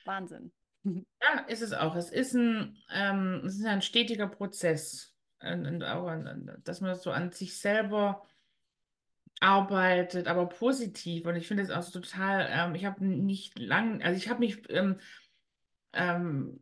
Wahnsinn. 0.03 0.51
Ja, 1.21 1.39
ist 1.47 1.61
es 1.61 1.71
auch. 1.71 1.95
Es 1.95 2.11
ist 2.11 2.33
ein, 2.33 2.77
ähm, 2.91 3.43
es 3.45 3.55
ist 3.55 3.65
ein 3.65 3.81
stetiger 3.81 4.27
Prozess. 4.27 5.12
Und, 5.43 5.83
auch, 5.83 6.07
an- 6.07 6.61
dass 6.63 6.81
man 6.81 6.95
so 6.95 7.11
an 7.11 7.31
sich 7.31 7.59
selber 7.59 8.25
arbeitet, 9.39 10.27
aber 10.27 10.47
positiv. 10.47 11.25
Und 11.25 11.35
ich 11.35 11.47
finde 11.47 11.63
es 11.63 11.69
auch 11.69 11.83
so 11.83 11.99
total, 11.99 12.47
ähm, 12.49 12.75
ich 12.75 12.85
habe 12.85 13.05
nicht 13.05 13.59
lang, 13.59 14.01
also 14.01 14.17
ich 14.17 14.29
habe 14.29 14.39
mich 14.39 14.69
ähm, 14.69 14.99
ähm, 15.93 16.59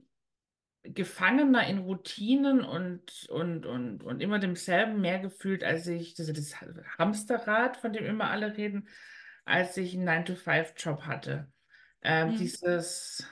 gefangener 0.84 1.68
in 1.68 1.80
Routinen 1.80 2.64
und, 2.64 3.28
und, 3.30 3.66
und, 3.66 4.04
und 4.04 4.22
immer 4.22 4.40
demselben 4.40 5.00
mehr 5.00 5.20
gefühlt, 5.20 5.64
als 5.64 5.86
ich, 5.88 6.16
das, 6.16 6.28
das 6.34 6.60
Hamsterrad, 6.98 7.78
von 7.78 7.94
dem 7.94 8.06
immer 8.06 8.30
alle 8.32 8.58
reden, 8.58 8.88
als 9.46 9.78
ich 9.78 9.94
einen 9.94 10.06
nine 10.06 10.24
to 10.24 10.36
five 10.36 10.74
job 10.76 11.04
hatte. 11.04 11.52
Ähm, 12.02 12.32
Mhm. 12.32 12.38
dieses, 12.38 13.28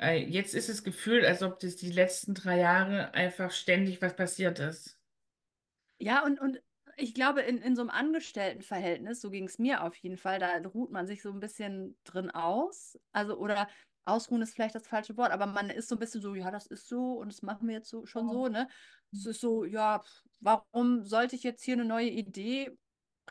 äh, 0.00 0.18
jetzt 0.24 0.54
ist 0.54 0.68
es 0.68 0.84
gefühlt, 0.84 1.24
als 1.24 1.42
ob 1.42 1.58
das 1.60 1.76
die 1.76 1.90
letzten 1.92 2.34
drei 2.34 2.58
Jahre 2.58 3.14
einfach 3.14 3.50
ständig 3.52 4.02
was 4.02 4.16
passiert 4.16 4.58
ist. 4.58 5.00
Ja, 5.98 6.24
und, 6.24 6.40
und 6.40 6.60
ich 6.96 7.14
glaube, 7.14 7.40
in, 7.42 7.58
in 7.58 7.74
so 7.76 7.82
einem 7.82 7.90
Angestelltenverhältnis, 7.90 9.20
so 9.20 9.30
ging 9.30 9.44
es 9.46 9.58
mir 9.58 9.82
auf 9.82 9.96
jeden 9.96 10.16
Fall, 10.16 10.38
da 10.38 10.56
ruht 10.68 10.90
man 10.90 11.06
sich 11.06 11.22
so 11.22 11.30
ein 11.32 11.40
bisschen 11.40 11.98
drin 12.04 12.30
aus. 12.30 12.98
Also, 13.12 13.36
oder 13.38 13.68
ausruhen 14.04 14.42
ist 14.42 14.54
vielleicht 14.54 14.74
das 14.74 14.86
falsche 14.86 15.16
Wort, 15.16 15.32
aber 15.32 15.46
man 15.46 15.68
ist 15.70 15.88
so 15.88 15.96
ein 15.96 15.98
bisschen 15.98 16.20
so, 16.22 16.34
ja, 16.34 16.50
das 16.50 16.66
ist 16.66 16.88
so 16.88 17.14
und 17.14 17.32
das 17.32 17.42
machen 17.42 17.66
wir 17.68 17.74
jetzt 17.74 17.88
so, 17.90 18.06
schon 18.06 18.28
so, 18.28 18.48
ne? 18.48 18.68
Es 19.12 19.26
ist 19.26 19.40
so, 19.40 19.64
ja, 19.64 20.00
pf, 20.00 20.22
warum 20.40 21.04
sollte 21.04 21.34
ich 21.36 21.42
jetzt 21.42 21.62
hier 21.64 21.74
eine 21.74 21.84
neue 21.84 22.08
Idee 22.10 22.78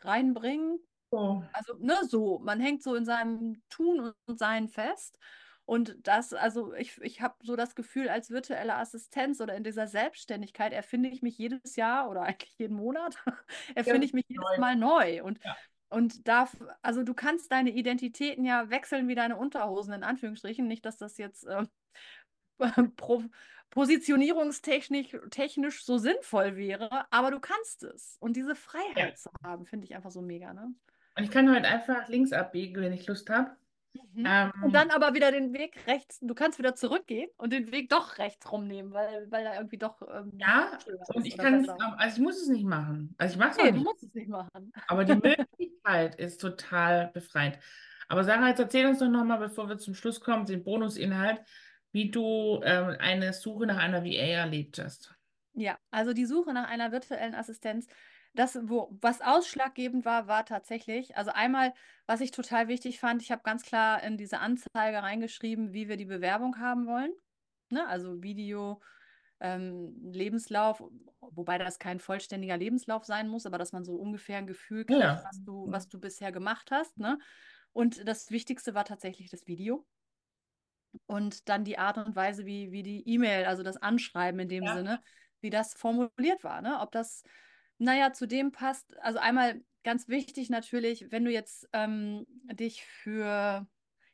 reinbringen? 0.00 0.78
Oh, 1.12 1.42
Also, 1.52 1.74
ne, 1.78 1.96
so, 2.08 2.38
man 2.40 2.60
hängt 2.60 2.82
so 2.82 2.94
in 2.94 3.04
seinem 3.06 3.62
Tun 3.70 4.12
und 4.26 4.38
Sein 4.38 4.68
fest. 4.68 5.18
Und 5.66 5.96
das, 6.06 6.32
also 6.32 6.72
ich, 6.74 6.96
ich 7.02 7.20
habe 7.20 7.34
so 7.42 7.56
das 7.56 7.74
Gefühl, 7.74 8.08
als 8.08 8.30
virtuelle 8.30 8.76
Assistenz 8.76 9.40
oder 9.40 9.54
in 9.56 9.64
dieser 9.64 9.88
Selbstständigkeit 9.88 10.72
erfinde 10.72 11.08
ich 11.08 11.22
mich 11.22 11.36
jedes 11.38 11.76
Jahr 11.76 12.08
oder 12.10 12.22
eigentlich 12.24 12.56
jeden 12.58 12.76
Monat, 12.76 13.18
ja, 13.26 13.34
erfinde 13.74 14.06
ich 14.06 14.12
mich 14.14 14.24
jedes 14.28 14.52
neu. 14.52 14.58
Mal 14.58 14.76
neu. 14.76 15.22
Und, 15.24 15.40
Ja. 15.44 15.56
und 15.88 16.26
darf, 16.28 16.56
also 16.82 17.02
du 17.02 17.14
kannst 17.14 17.50
deine 17.52 17.70
Identitäten 17.70 18.44
ja 18.44 18.70
wechseln 18.70 19.08
wie 19.08 19.14
deine 19.16 19.36
Unterhosen, 19.36 19.92
in 19.92 20.04
Anführungsstrichen. 20.04 20.66
Nicht, 20.68 20.84
dass 20.86 20.96
das 20.98 21.18
jetzt 21.18 21.44
äh, 21.46 21.64
pro, 22.96 23.24
positionierungstechnisch 23.70 25.16
technisch 25.30 25.84
so 25.84 25.98
sinnvoll 25.98 26.56
wäre, 26.56 27.10
aber 27.12 27.30
du 27.32 27.40
kannst 27.40 27.82
es. 27.82 28.16
Und 28.20 28.36
diese 28.36 28.50
Ja. 28.50 28.54
Freiheit 28.54 29.18
zu 29.18 29.30
haben, 29.42 29.66
finde 29.66 29.84
ich 29.86 29.94
einfach 29.96 30.10
so 30.12 30.22
mega, 30.22 30.54
ne? 30.54 30.72
Und 31.16 31.24
ich 31.24 31.30
kann 31.30 31.50
heute 31.54 31.66
einfach 31.66 32.08
links 32.08 32.32
abbiegen, 32.32 32.80
wenn 32.82 32.92
ich 32.92 33.06
Lust 33.06 33.28
habe. 33.30 33.56
Mhm. 34.12 34.32
Und 34.60 34.72
Ähm, 34.72 34.72
dann 34.74 34.90
aber 34.90 35.14
wieder 35.14 35.30
den 35.32 35.52
Weg 35.52 35.86
rechts, 35.86 36.18
du 36.20 36.34
kannst 36.34 36.58
wieder 36.58 36.74
zurückgehen 36.74 37.30
und 37.36 37.52
den 37.52 37.70
Weg 37.72 37.88
doch 37.90 38.18
rechts 38.18 38.50
rumnehmen, 38.50 38.92
weil, 38.92 39.30
weil 39.30 39.44
er 39.46 39.56
irgendwie 39.56 39.78
doch 39.78 40.02
ähm, 40.02 40.32
ja, 40.38 40.78
und 41.14 41.24
ich 41.26 41.36
kann 41.38 41.54
es, 41.60 41.66
besser. 41.66 41.94
also 41.98 42.16
ich 42.16 42.22
muss 42.22 42.40
es 42.42 42.48
nicht 42.48 42.64
machen. 42.64 43.14
Also 43.18 43.34
ich 43.34 43.38
mache 43.38 43.50
es 43.52 43.56
Nee, 43.56 43.72
du 43.72 43.72
nicht. 43.72 43.84
musst 43.84 44.02
es 44.02 44.14
nicht 44.14 44.28
machen. 44.28 44.72
Aber 44.86 45.04
die 45.04 45.14
Möglichkeit 45.22 46.16
ist 46.16 46.40
total 46.40 47.08
befreiend. 47.12 47.58
Aber 48.08 48.24
Sarah, 48.24 48.48
jetzt 48.48 48.60
erzähl 48.60 48.86
uns 48.86 48.98
doch 49.00 49.08
nochmal, 49.08 49.38
bevor 49.38 49.68
wir 49.68 49.78
zum 49.78 49.94
Schluss 49.94 50.20
kommen, 50.20 50.46
den 50.46 50.62
Bonusinhalt, 50.64 51.40
wie 51.92 52.10
du 52.10 52.60
ähm, 52.64 52.96
eine 53.00 53.32
Suche 53.32 53.66
nach 53.66 53.78
einer 53.78 54.04
VA 54.04 54.08
erlebt 54.10 54.78
hast. 54.78 55.14
Ja, 55.54 55.78
also 55.90 56.12
die 56.12 56.26
Suche 56.26 56.52
nach 56.52 56.68
einer 56.68 56.92
virtuellen 56.92 57.34
Assistenz, 57.34 57.86
das, 58.36 58.58
wo, 58.62 58.96
was 59.00 59.20
ausschlaggebend 59.20 60.04
war, 60.04 60.28
war 60.28 60.44
tatsächlich, 60.44 61.16
also 61.16 61.32
einmal, 61.32 61.74
was 62.06 62.20
ich 62.20 62.30
total 62.30 62.68
wichtig 62.68 63.00
fand, 63.00 63.22
ich 63.22 63.32
habe 63.32 63.42
ganz 63.42 63.62
klar 63.62 64.02
in 64.02 64.16
diese 64.16 64.38
Anzeige 64.38 65.02
reingeschrieben, 65.02 65.72
wie 65.72 65.88
wir 65.88 65.96
die 65.96 66.04
Bewerbung 66.04 66.58
haben 66.58 66.86
wollen. 66.86 67.10
Ne? 67.70 67.86
Also 67.88 68.22
Video, 68.22 68.80
ähm, 69.40 69.94
Lebenslauf, 70.12 70.82
wobei 71.20 71.58
das 71.58 71.78
kein 71.78 72.00
vollständiger 72.00 72.56
Lebenslauf 72.56 73.04
sein 73.04 73.28
muss, 73.28 73.46
aber 73.46 73.58
dass 73.58 73.72
man 73.72 73.84
so 73.84 73.96
ungefähr 73.96 74.38
ein 74.38 74.46
Gefühl 74.46 74.84
kriegt, 74.84 75.00
ja. 75.00 75.22
was 75.24 75.42
du, 75.42 75.66
was 75.68 75.88
du 75.88 75.98
bisher 75.98 76.32
gemacht 76.32 76.70
hast. 76.70 76.98
Ne? 76.98 77.18
Und 77.72 78.06
das 78.08 78.30
Wichtigste 78.30 78.74
war 78.74 78.84
tatsächlich 78.84 79.30
das 79.30 79.46
Video 79.46 79.86
und 81.06 81.48
dann 81.48 81.64
die 81.64 81.78
Art 81.78 81.98
und 81.98 82.16
Weise, 82.16 82.46
wie, 82.46 82.72
wie 82.72 82.82
die 82.82 83.06
E-Mail, 83.08 83.44
also 83.44 83.62
das 83.62 83.76
Anschreiben 83.76 84.40
in 84.40 84.48
dem 84.48 84.64
Ja. 84.64 84.74
Sinne, 84.74 85.02
wie 85.40 85.50
das 85.50 85.74
formuliert 85.74 86.42
war. 86.42 86.62
Ne? 86.62 86.80
Ob 86.80 86.92
das, 86.92 87.22
naja, 87.78 88.12
zu 88.12 88.26
dem 88.26 88.52
passt. 88.52 88.96
Also 89.00 89.18
einmal 89.18 89.62
ganz 89.84 90.08
wichtig 90.08 90.50
natürlich, 90.50 91.10
wenn 91.10 91.24
du 91.24 91.30
jetzt 91.30 91.68
ähm, 91.72 92.26
dich 92.52 92.84
für 92.84 93.66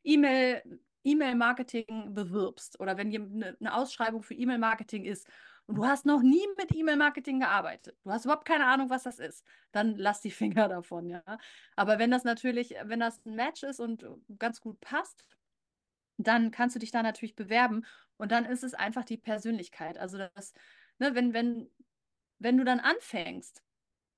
E-Mail, 0.05 0.63
E-Mail-Marketing 1.05 2.15
bewirbst 2.15 2.79
oder 2.81 2.97
wenn 2.97 3.09
eine, 3.15 3.57
eine 3.59 3.75
Ausschreibung 3.75 4.23
für 4.23 4.35
E-Mail-Marketing 4.35 5.05
ist 5.05 5.27
und 5.67 5.77
du 5.77 5.87
hast 5.87 6.07
noch 6.07 6.23
nie 6.23 6.45
mit 6.59 6.75
E-Mail-Marketing 6.75 7.41
gearbeitet, 7.41 7.97
du 8.05 8.11
hast 8.11 8.25
überhaupt 8.25 8.45
keine 8.45 8.67
Ahnung, 8.67 8.91
was 8.91 9.05
das 9.05 9.19
ist, 9.19 9.45
dann 9.73 9.97
lass 9.97 10.21
die 10.21 10.31
Finger 10.31 10.69
davon, 10.69 11.09
ja. 11.09 11.23
Aber 11.77 11.99
wenn 11.99 12.11
das 12.11 12.25
natürlich, 12.25 12.75
wenn 12.85 13.01
das 13.01 13.25
ein 13.25 13.35
Match 13.35 13.63
ist 13.63 13.81
und 13.81 14.05
ganz 14.39 14.61
gut 14.61 14.81
passt, 14.81 15.25
dann 16.19 16.51
kannst 16.51 16.77
du 16.77 16.81
dich 16.81 16.91
da 16.91 17.03
natürlich 17.03 17.35
bewerben 17.35 17.85
und 18.17 18.31
dann 18.31 18.45
ist 18.45 18.63
es 18.63 18.75
einfach 18.75 19.05
die 19.05 19.17
Persönlichkeit. 19.17 19.99
Also 19.99 20.19
das, 20.19 20.53
ne, 20.99 21.15
wenn, 21.15 21.33
wenn, 21.33 21.71
wenn 22.43 22.59
du 22.59 22.65
dann 22.65 22.81
anfängst, 22.81 23.63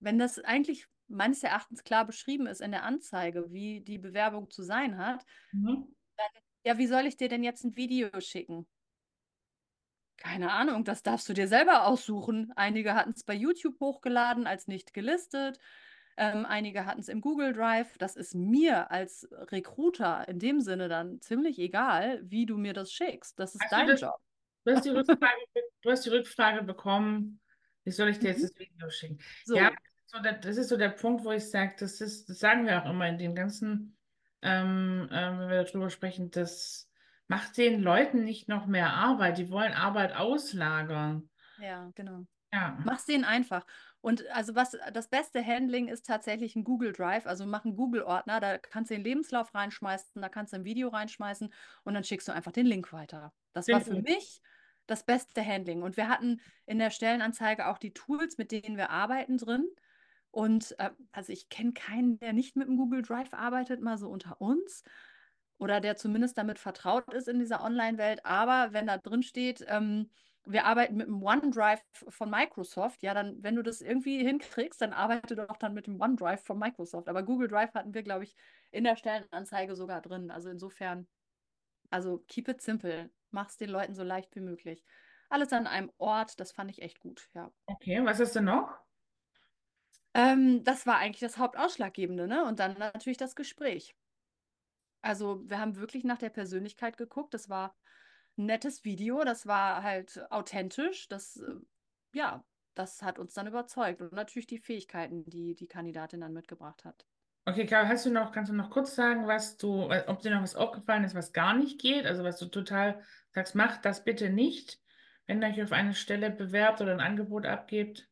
wenn 0.01 0.19
das 0.19 0.39
eigentlich 0.41 0.87
meines 1.09 1.43
Erachtens 1.45 1.85
klar 1.85 2.07
beschrieben 2.07 2.47
ist 2.47 2.61
in 2.63 2.73
der 2.73 2.85
Anzeige, 2.85 3.53
wie 3.53 3.83
die 3.83 3.99
Bewerbung 3.99 4.51
zu 4.51 4.63
sein 4.63 4.99
hat, 4.99 5.25
Mhm. 5.53 5.95
ja, 6.67 6.79
wie 6.79 6.87
soll 6.87 7.07
ich 7.07 7.17
dir 7.17 7.29
denn 7.29 7.43
jetzt 7.45 7.65
ein 7.65 7.77
Video 7.77 8.09
schicken? 8.21 8.67
Keine 10.17 10.53
Ahnung, 10.53 10.85
das 10.85 11.03
darfst 11.03 11.29
du 11.29 11.33
dir 11.33 11.49
selber 11.49 11.87
aussuchen. 11.87 12.53
Einige 12.57 12.95
hatten 12.95 13.13
es 13.17 13.25
bei 13.25 13.35
YouTube 13.35 13.81
hochgeladen 13.81 14.47
als 14.47 14.69
nicht 14.69 14.95
gelistet. 14.95 15.59
Ähm, 16.17 16.47
einige 16.47 16.87
hatten 16.87 17.01
es 17.01 17.09
im 17.09 17.21
Google 17.21 17.53
Drive. 17.53 17.99
Das 17.99 18.15
ist 18.17 18.35
mir 18.35 18.91
als 18.93 19.29
Recruiter 19.33 20.29
in 20.29 20.39
dem 20.39 20.61
Sinne 20.61 20.89
dann 20.89 21.21
ziemlich 21.21 21.59
egal, 21.59 22.21
wie 22.31 22.47
du 22.47 22.57
mir 22.57 22.73
das 22.73 22.93
schickst. 22.93 23.39
Das 23.41 23.55
ist 23.57 23.61
Hast 23.63 23.73
dein 23.73 23.89
das, 23.89 24.01
Job. 24.01 24.15
du 24.65 24.73
hast 24.73 24.87
Rückfrage, 24.87 25.43
du 25.83 25.91
hast 25.91 26.05
die 26.07 26.11
Rückfrage 26.11 26.63
bekommen, 26.65 27.41
wie 27.85 27.91
soll 27.91 28.09
ich 28.09 28.19
dir 28.19 28.29
jetzt 28.31 28.43
Mhm. 28.43 28.49
das 28.51 28.59
Video 28.59 28.91
schicken? 28.91 29.19
Ja, 29.53 29.71
So, 29.71 29.77
so 30.07 30.19
der, 30.23 30.35
das 30.35 30.57
ist 30.57 30.69
so 30.69 30.77
der 30.77 30.91
Punkt, 30.91 31.25
wo 31.25 31.33
ich 31.33 31.49
sage, 31.51 31.75
das 31.79 32.01
ist, 32.01 32.29
das 32.29 32.39
sagen 32.39 32.67
wir 32.67 32.83
auch 32.83 32.91
immer 32.91 33.09
in 33.09 33.19
den 33.19 33.35
ganzen, 33.35 33.97
ähm, 34.43 35.09
ähm, 35.13 35.39
wenn 35.41 35.49
wir 35.49 35.65
darüber 35.65 35.91
sprechen, 35.91 36.31
das 36.31 36.89
macht 37.29 37.57
den 37.57 37.81
Leuten 37.83 38.25
nicht 38.25 38.49
noch 38.49 38.67
mehr 38.67 38.93
Arbeit, 38.93 39.39
die 39.39 39.51
wollen 39.51 39.73
Arbeit 39.73 40.15
auslagern. 40.15 41.31
ja, 41.57 41.91
genau. 41.95 42.27
Ja, 42.53 42.79
Mach's 42.85 43.07
denen 43.07 43.25
einfach. 43.25 43.67
Und 44.01 44.27
also 44.31 44.55
was 44.55 44.77
das 44.95 45.09
beste 45.09 45.45
Handling 45.47 45.89
ist 45.89 46.07
tatsächlich 46.07 46.57
ein 46.57 46.65
Google 46.65 46.93
Drive. 46.93 47.27
Also 47.27 47.47
mach 47.47 47.65
einen 47.65 47.77
Google-Ordner, 47.77 48.41
da 48.41 48.59
kannst 48.59 48.91
du 48.91 48.95
den 48.97 49.05
Lebenslauf 49.05 49.55
reinschmeißen, 49.55 50.23
da 50.23 50.29
kannst 50.31 50.53
du 50.53 50.59
ein 50.59 50.65
Video 50.65 50.89
reinschmeißen 50.91 51.53
und 51.85 51.95
dann 51.95 52.05
schickst 52.05 52.29
du 52.29 52.33
einfach 52.33 52.53
den 52.53 52.67
Link 52.67 52.93
weiter. 52.93 53.35
Das 53.55 53.71
war 53.73 53.81
für 53.83 53.97
mich 53.97 54.43
das 54.87 55.05
beste 55.05 55.45
Handling. 55.45 55.83
Und 55.83 55.97
wir 55.97 56.09
hatten 56.09 56.41
in 56.67 56.79
der 56.79 56.91
Stellenanzeige 56.91 57.69
auch 57.69 57.79
die 57.79 57.93
Tools, 57.95 58.39
mit 58.39 58.53
denen 58.53 58.77
wir 58.77 58.91
arbeiten, 58.91 59.39
drin. 59.39 59.67
Und 60.31 60.75
äh, 60.79 60.91
also 61.13 61.33
ich 61.33 61.49
kenne 61.49 61.73
keinen, 61.73 62.19
der 62.19 62.33
nicht 62.33 62.57
mit 62.57 62.69
dem 62.69 62.77
Google 62.77 63.03
Drive 63.03 63.33
arbeitet, 63.35 63.81
mal 63.81 63.99
so 63.99 64.09
unter 64.09 64.41
uns. 64.41 64.83
Oder 65.59 65.81
der 65.81 65.97
zumindest 65.97 66.37
damit 66.39 66.59
vertraut 66.59 67.13
ist 67.15 67.29
in 67.29 67.39
dieser 67.39 67.63
Online-Welt. 67.63 68.25
Aber 68.27 68.73
wenn 68.73 68.87
da 68.87 68.99
drin 68.99 69.23
steht, 69.23 69.65
ähm, 69.69 70.11
wir 70.47 70.67
arbeiten 70.67 70.97
mit 70.97 71.07
dem 71.07 71.23
OneDrive 71.23 71.83
von 72.09 72.29
Microsoft, 72.31 73.03
ja, 73.03 73.15
dann, 73.15 73.43
wenn 73.43 73.55
du 73.57 73.63
das 73.63 73.81
irgendwie 73.81 74.19
hinkriegst, 74.25 74.81
dann 74.83 74.93
arbeite 74.93 75.37
doch 75.37 75.57
dann 75.57 75.73
mit 75.75 75.87
dem 75.87 76.01
OneDrive 76.01 76.43
von 76.45 76.59
Microsoft. 76.59 77.09
Aber 77.09 77.23
Google 77.23 77.49
Drive 77.49 77.73
hatten 77.75 77.95
wir, 77.95 78.03
glaube 78.03 78.25
ich, 78.25 78.37
in 78.71 78.85
der 78.85 78.97
Stellenanzeige 78.97 79.75
sogar 79.77 80.03
drin. 80.03 80.31
Also 80.31 80.51
insofern 80.51 81.09
Also 81.91 82.19
keep 82.29 82.49
it 82.49 82.61
simple. 82.63 83.11
Mach 83.35 83.49
es 83.49 83.57
den 83.57 83.69
Leuten 83.69 83.95
so 83.95 84.05
leicht 84.05 84.35
wie 84.37 84.41
möglich. 84.41 84.85
Alles 85.29 85.53
an 85.53 85.67
einem 85.67 85.91
Ort, 85.99 86.39
das 86.39 86.53
fand 86.53 86.71
ich 86.71 86.81
echt 86.81 87.01
gut, 87.01 87.29
ja. 87.35 87.51
Okay, 87.67 88.05
was 88.05 88.21
ist 88.21 88.37
denn 88.37 88.45
noch? 88.45 88.79
Ähm, 90.15 90.63
das 90.63 90.87
war 90.87 90.99
eigentlich 90.99 91.21
das 91.21 91.39
Hauptausschlaggebende, 91.39 92.29
ne? 92.29 92.45
Und 92.45 92.61
dann 92.61 92.79
natürlich 92.79 93.19
das 93.19 93.35
Gespräch. 93.35 93.97
Also 95.03 95.43
wir 95.51 95.59
haben 95.59 95.77
wirklich 95.77 96.05
nach 96.05 96.19
der 96.19 96.31
Persönlichkeit 96.31 96.97
geguckt. 96.97 97.35
Das 97.35 97.51
war 97.51 97.77
ein 98.39 98.47
nettes 98.47 98.85
Video, 98.85 99.25
das 99.25 99.47
war 99.47 99.83
halt 99.83 100.25
authentisch. 100.31 101.09
Das, 101.09 101.37
äh, 101.39 101.57
ja, 102.15 102.45
das 102.75 103.03
hat 103.03 103.19
uns 103.19 103.35
dann 103.35 103.49
überzeugt. 103.49 104.01
Und 104.01 104.13
natürlich 104.13 104.47
die 104.47 104.59
Fähigkeiten, 104.59 105.25
die 105.25 105.57
die 105.57 105.67
Kandidatin 105.67 106.21
dann 106.21 106.33
mitgebracht 106.33 106.85
hat. 106.85 107.07
Okay, 107.47 107.67
Karl, 107.67 107.89
hast 107.89 108.07
du 108.07 108.11
noch, 108.11 108.33
kannst 108.33 108.51
du 108.51 108.57
noch 108.57 108.71
kurz 108.71 108.95
sagen, 108.95 109.27
was 109.27 109.59
du, 109.59 109.91
äh, 109.91 110.05
ob 110.07 110.23
dir 110.23 110.31
noch 110.31 110.43
was 110.43 110.57
aufgefallen 110.57 111.05
ist, 111.05 111.15
was 111.15 111.33
gar 111.33 111.55
nicht 111.55 111.79
geht? 111.81 112.07
Also 112.07 112.25
was 112.25 112.39
du 112.39 112.47
total 112.47 113.03
sagst, 113.33 113.55
mach 113.55 113.77
das 113.79 114.03
bitte 114.03 114.31
nicht, 114.31 114.81
wenn 115.27 115.43
ihr 115.43 115.49
euch 115.49 115.63
auf 115.63 115.73
eine 115.73 115.95
Stelle 115.95 116.31
bewerbt 116.31 116.81
oder 116.81 116.93
ein 116.93 117.01
Angebot 117.01 117.45
abgebt. 117.45 118.09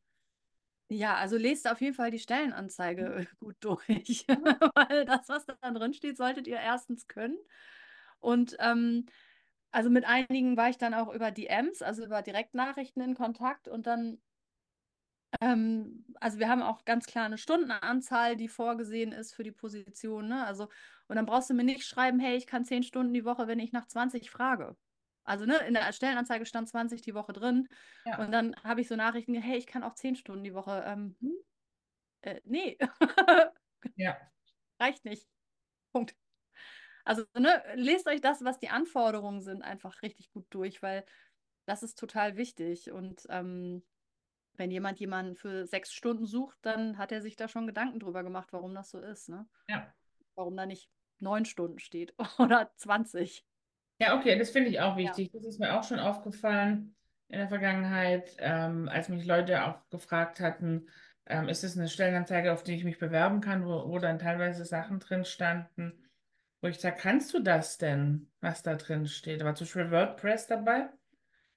Ja, 0.89 1.15
also 1.17 1.39
lest 1.39 1.67
auf 1.71 1.81
jeden 1.81 1.95
Fall 1.95 2.11
die 2.11 2.19
Stellenanzeige 2.19 3.27
gut 3.39 3.57
durch, 3.61 4.27
weil 4.75 5.07
das, 5.07 5.29
was 5.29 5.47
da 5.47 5.71
drin 5.71 5.95
steht, 5.95 6.19
solltet 6.19 6.47
ihr 6.47 6.61
erstens 6.61 7.09
können. 7.09 7.39
Und 8.21 8.57
ähm, 8.61 9.07
also 9.71 9.89
mit 9.89 10.05
einigen 10.05 10.59
war 10.59 10.69
ich 10.69 10.77
dann 10.77 10.93
auch 10.93 11.13
über 11.13 11.31
DMs, 11.31 11.81
also 11.81 12.05
über 12.05 12.21
Direktnachrichten 12.21 13.03
in 13.03 13.15
Kontakt 13.15 13.69
und 13.69 13.87
dann, 13.87 14.21
ähm, 15.41 16.05
also 16.21 16.39
wir 16.39 16.49
haben 16.49 16.63
auch 16.63 16.85
ganz 16.85 17.07
klar 17.07 17.25
eine 17.27 17.39
Stundenanzahl, 17.39 18.37
die 18.37 18.49
vorgesehen 18.49 19.13
ist 19.13 19.35
für 19.35 19.43
die 19.45 19.53
Position, 19.53 20.29
ne? 20.29 20.45
Also, 20.47 20.69
und 21.09 21.17
dann 21.17 21.27
brauchst 21.27 21.51
du 21.51 21.55
mir 21.55 21.65
nicht 21.65 21.85
schreiben, 21.87 22.19
hey, 22.21 22.37
ich 22.37 22.47
kann 22.47 22.65
zehn 22.65 22.83
Stunden 22.83 23.13
die 23.15 23.25
Woche, 23.25 23.47
wenn 23.49 23.59
ich 23.59 23.73
nach 23.73 23.87
20 23.87 24.31
frage. 24.31 24.77
Also, 25.25 25.47
ne, 25.47 25.57
in 25.67 25.75
der 25.75 25.93
Stellenanzeige 25.93 26.47
stand 26.47 26.69
20 26.69 27.03
die 27.03 27.15
Woche 27.15 27.33
drin. 27.33 27.69
Ja. 28.05 28.19
Und 28.19 28.33
dann 28.33 28.57
habe 28.65 28.81
ich 28.81 28.89
so 28.89 28.97
Nachrichten, 28.97 29.35
hey, 29.35 29.57
ich 29.59 29.67
kann 29.67 29.83
auch 29.85 29.95
10 29.95 30.17
Stunden 30.17 30.45
die 30.45 30.55
Woche. 30.55 30.83
Ähm, 30.87 31.17
hm? 31.21 31.33
äh, 32.23 32.41
nee, 32.45 32.79
Ja. 33.97 34.33
reicht 34.81 35.05
nicht. 35.05 35.29
Punkt. 35.93 36.17
Also, 37.05 37.25
ne, 37.39 37.63
lest 37.77 38.09
euch 38.09 38.21
das, 38.21 38.45
was 38.45 38.59
die 38.61 38.71
Anforderungen 38.71 39.43
sind, 39.43 39.63
einfach 39.63 40.03
richtig 40.03 40.31
gut 40.33 40.47
durch, 40.51 40.83
weil 40.83 41.05
das 41.67 41.83
ist 41.83 41.99
total 41.99 42.37
wichtig. 42.37 42.93
Und 42.93 43.27
ähm, 43.31 43.85
wenn 44.57 44.71
jemand 44.71 45.01
jemanden 45.01 45.37
für 45.37 45.67
sechs 45.67 45.93
Stunden 45.93 46.27
sucht, 46.27 46.59
dann 46.63 46.99
hat 46.99 47.13
er 47.13 47.23
sich 47.23 47.37
da 47.37 47.49
schon 47.49 47.67
Gedanken 47.67 48.01
drüber 48.01 48.23
gemacht, 48.23 48.49
warum 48.53 48.75
das 48.75 48.91
so 48.91 48.99
ist, 48.99 49.29
ne? 49.29 49.47
Ja. 49.69 49.93
Warum 50.35 50.57
da 50.57 50.67
nicht 50.67 50.91
neun 51.19 51.45
Stunden 51.45 51.79
steht 51.79 52.15
oder 52.39 52.71
20. 52.77 53.45
Ja, 53.99 54.19
okay, 54.19 54.39
das 54.39 54.51
finde 54.51 54.71
ich 54.71 54.81
auch 54.81 54.97
Ja. 54.97 55.05
wichtig. 55.11 55.31
Das 55.33 55.45
ist 55.45 55.61
mir 55.61 55.79
auch 55.79 55.85
schon 55.85 56.01
aufgefallen 56.01 56.95
in 57.29 57.39
der 57.39 57.49
Vergangenheit, 57.49 58.37
ähm, 58.39 58.89
als 58.89 59.09
mich 59.09 59.25
Leute 59.25 59.65
auch 59.65 59.89
gefragt 59.91 60.41
hatten, 60.41 60.89
ähm, 61.27 61.49
ist 61.49 61.65
es 61.65 61.79
eine 61.79 61.89
Stellenanzeige, 61.89 62.53
auf 62.53 62.63
die 62.63 62.75
ich 62.75 62.85
mich 62.85 62.99
bewerben 62.99 63.41
kann, 63.41 63.65
wo, 63.65 63.89
wo 63.89 63.99
dann 63.99 64.19
teilweise 64.19 64.65
Sachen 64.65 64.99
drin 64.99 65.25
standen, 65.25 66.11
wo 66.61 66.69
ich 66.69 66.79
sage, 66.79 66.97
kannst 66.99 67.33
du 67.33 67.41
das 67.41 67.79
denn, 67.79 68.31
was 68.41 68.63
da 68.63 68.75
drin 68.75 69.07
steht? 69.07 69.41
Da 69.41 69.47
war 69.47 69.55
zum 69.55 69.67
Beispiel 69.67 69.91
WordPress 69.91 70.47
dabei. 70.47 70.91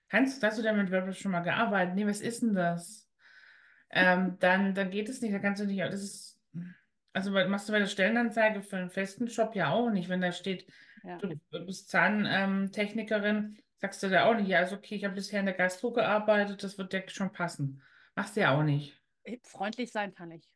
Kannst, 0.09 0.41
hast 0.43 0.57
du 0.57 0.61
denn 0.63 0.77
mit 0.77 0.91
WordPress 0.91 1.17
schon 1.17 1.31
mal 1.31 1.41
gearbeitet? 1.41 1.95
Nee, 1.95 2.05
was 2.07 2.21
ist 2.21 2.41
denn 2.41 2.53
das? 2.53 3.09
Ähm, 3.89 4.37
dann, 4.39 4.73
dann 4.73 4.89
geht 4.89 5.09
es 5.09 5.21
nicht, 5.21 5.33
da 5.33 5.39
kannst 5.39 5.61
du 5.61 5.65
nicht, 5.65 5.79
das 5.79 6.01
ist, 6.03 6.41
also 7.13 7.31
machst 7.31 7.69
du 7.69 7.73
bei 7.73 7.79
der 7.79 7.87
Stellenanzeige 7.87 8.61
für 8.61 8.77
einen 8.77 8.89
festen 8.89 9.27
Job 9.27 9.55
ja 9.55 9.69
auch 9.71 9.89
nicht, 9.89 10.09
wenn 10.09 10.21
da 10.21 10.31
steht, 10.31 10.67
Ja. 11.03 11.17
du 11.19 11.65
bist 11.65 11.89
Zahntechnikerin, 11.89 13.59
sagst 13.77 14.03
du 14.03 14.09
da 14.09 14.25
auch 14.25 14.35
nicht, 14.35 14.47
ja, 14.47 14.59
also 14.59 14.75
okay, 14.75 14.95
ich 14.95 15.05
habe 15.05 15.15
bisher 15.15 15.39
in 15.39 15.45
der 15.45 15.55
Gastro 15.55 15.93
gearbeitet, 15.93 16.63
das 16.63 16.77
wird 16.77 16.93
dir 16.93 17.03
schon 17.07 17.31
passen. 17.31 17.81
Machst 18.15 18.35
du 18.35 18.41
ja 18.41 18.57
auch 18.57 18.63
nicht. 18.63 19.01
Freundlich 19.43 19.91
sein 19.91 20.13
kann 20.13 20.31
ich. 20.31 20.49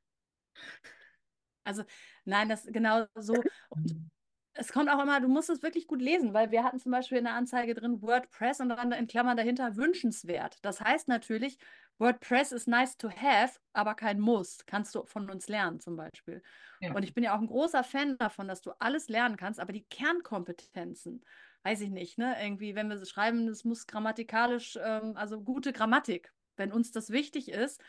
Also, 1.63 1.83
nein, 2.25 2.49
das 2.49 2.65
genau 2.65 3.05
so. 3.15 3.35
Und 3.69 4.09
es 4.59 4.71
kommt 4.71 4.89
auch 4.89 5.01
immer, 5.01 5.21
du 5.21 5.27
musst 5.27 5.49
es 5.49 5.63
wirklich 5.63 5.87
gut 5.87 6.01
lesen, 6.01 6.33
weil 6.33 6.51
wir 6.51 6.63
hatten 6.63 6.79
zum 6.79 6.91
Beispiel 6.91 7.17
in 7.17 7.23
der 7.23 7.33
Anzeige 7.33 7.73
drin 7.73 8.01
WordPress 8.01 8.59
und 8.59 8.69
dann 8.69 8.91
in 8.91 9.07
Klammern 9.07 9.37
dahinter 9.37 9.77
wünschenswert. 9.77 10.57
Das 10.63 10.81
heißt 10.81 11.07
natürlich, 11.07 11.57
WordPress 11.97 12.51
ist 12.51 12.67
nice 12.67 12.97
to 12.97 13.09
have, 13.09 13.59
aber 13.73 13.95
kein 13.95 14.19
Muss. 14.19 14.65
Kannst 14.65 14.95
du 14.95 15.05
von 15.05 15.29
uns 15.29 15.47
lernen 15.47 15.79
zum 15.79 15.95
Beispiel. 15.95 16.41
Ja. 16.81 16.93
Und 16.93 17.03
ich 17.03 17.13
bin 17.13 17.23
ja 17.23 17.35
auch 17.35 17.41
ein 17.41 17.47
großer 17.47 17.83
Fan 17.83 18.17
davon, 18.17 18.47
dass 18.47 18.61
du 18.61 18.71
alles 18.79 19.09
lernen 19.09 19.37
kannst, 19.37 19.59
aber 19.59 19.73
die 19.73 19.85
Kernkompetenzen, 19.85 21.25
weiß 21.63 21.81
ich 21.81 21.89
nicht, 21.89 22.17
ne? 22.17 22.35
Irgendwie, 22.41 22.75
wenn 22.75 22.89
wir 22.89 22.97
so 22.97 23.05
schreiben, 23.05 23.47
es 23.47 23.65
muss 23.65 23.87
grammatikalisch, 23.87 24.77
ähm, 24.81 25.13
also 25.15 25.41
gute 25.41 25.73
Grammatik. 25.73 26.33
Wenn 26.55 26.71
uns 26.71 26.91
das 26.91 27.09
wichtig 27.09 27.49
ist, 27.49 27.81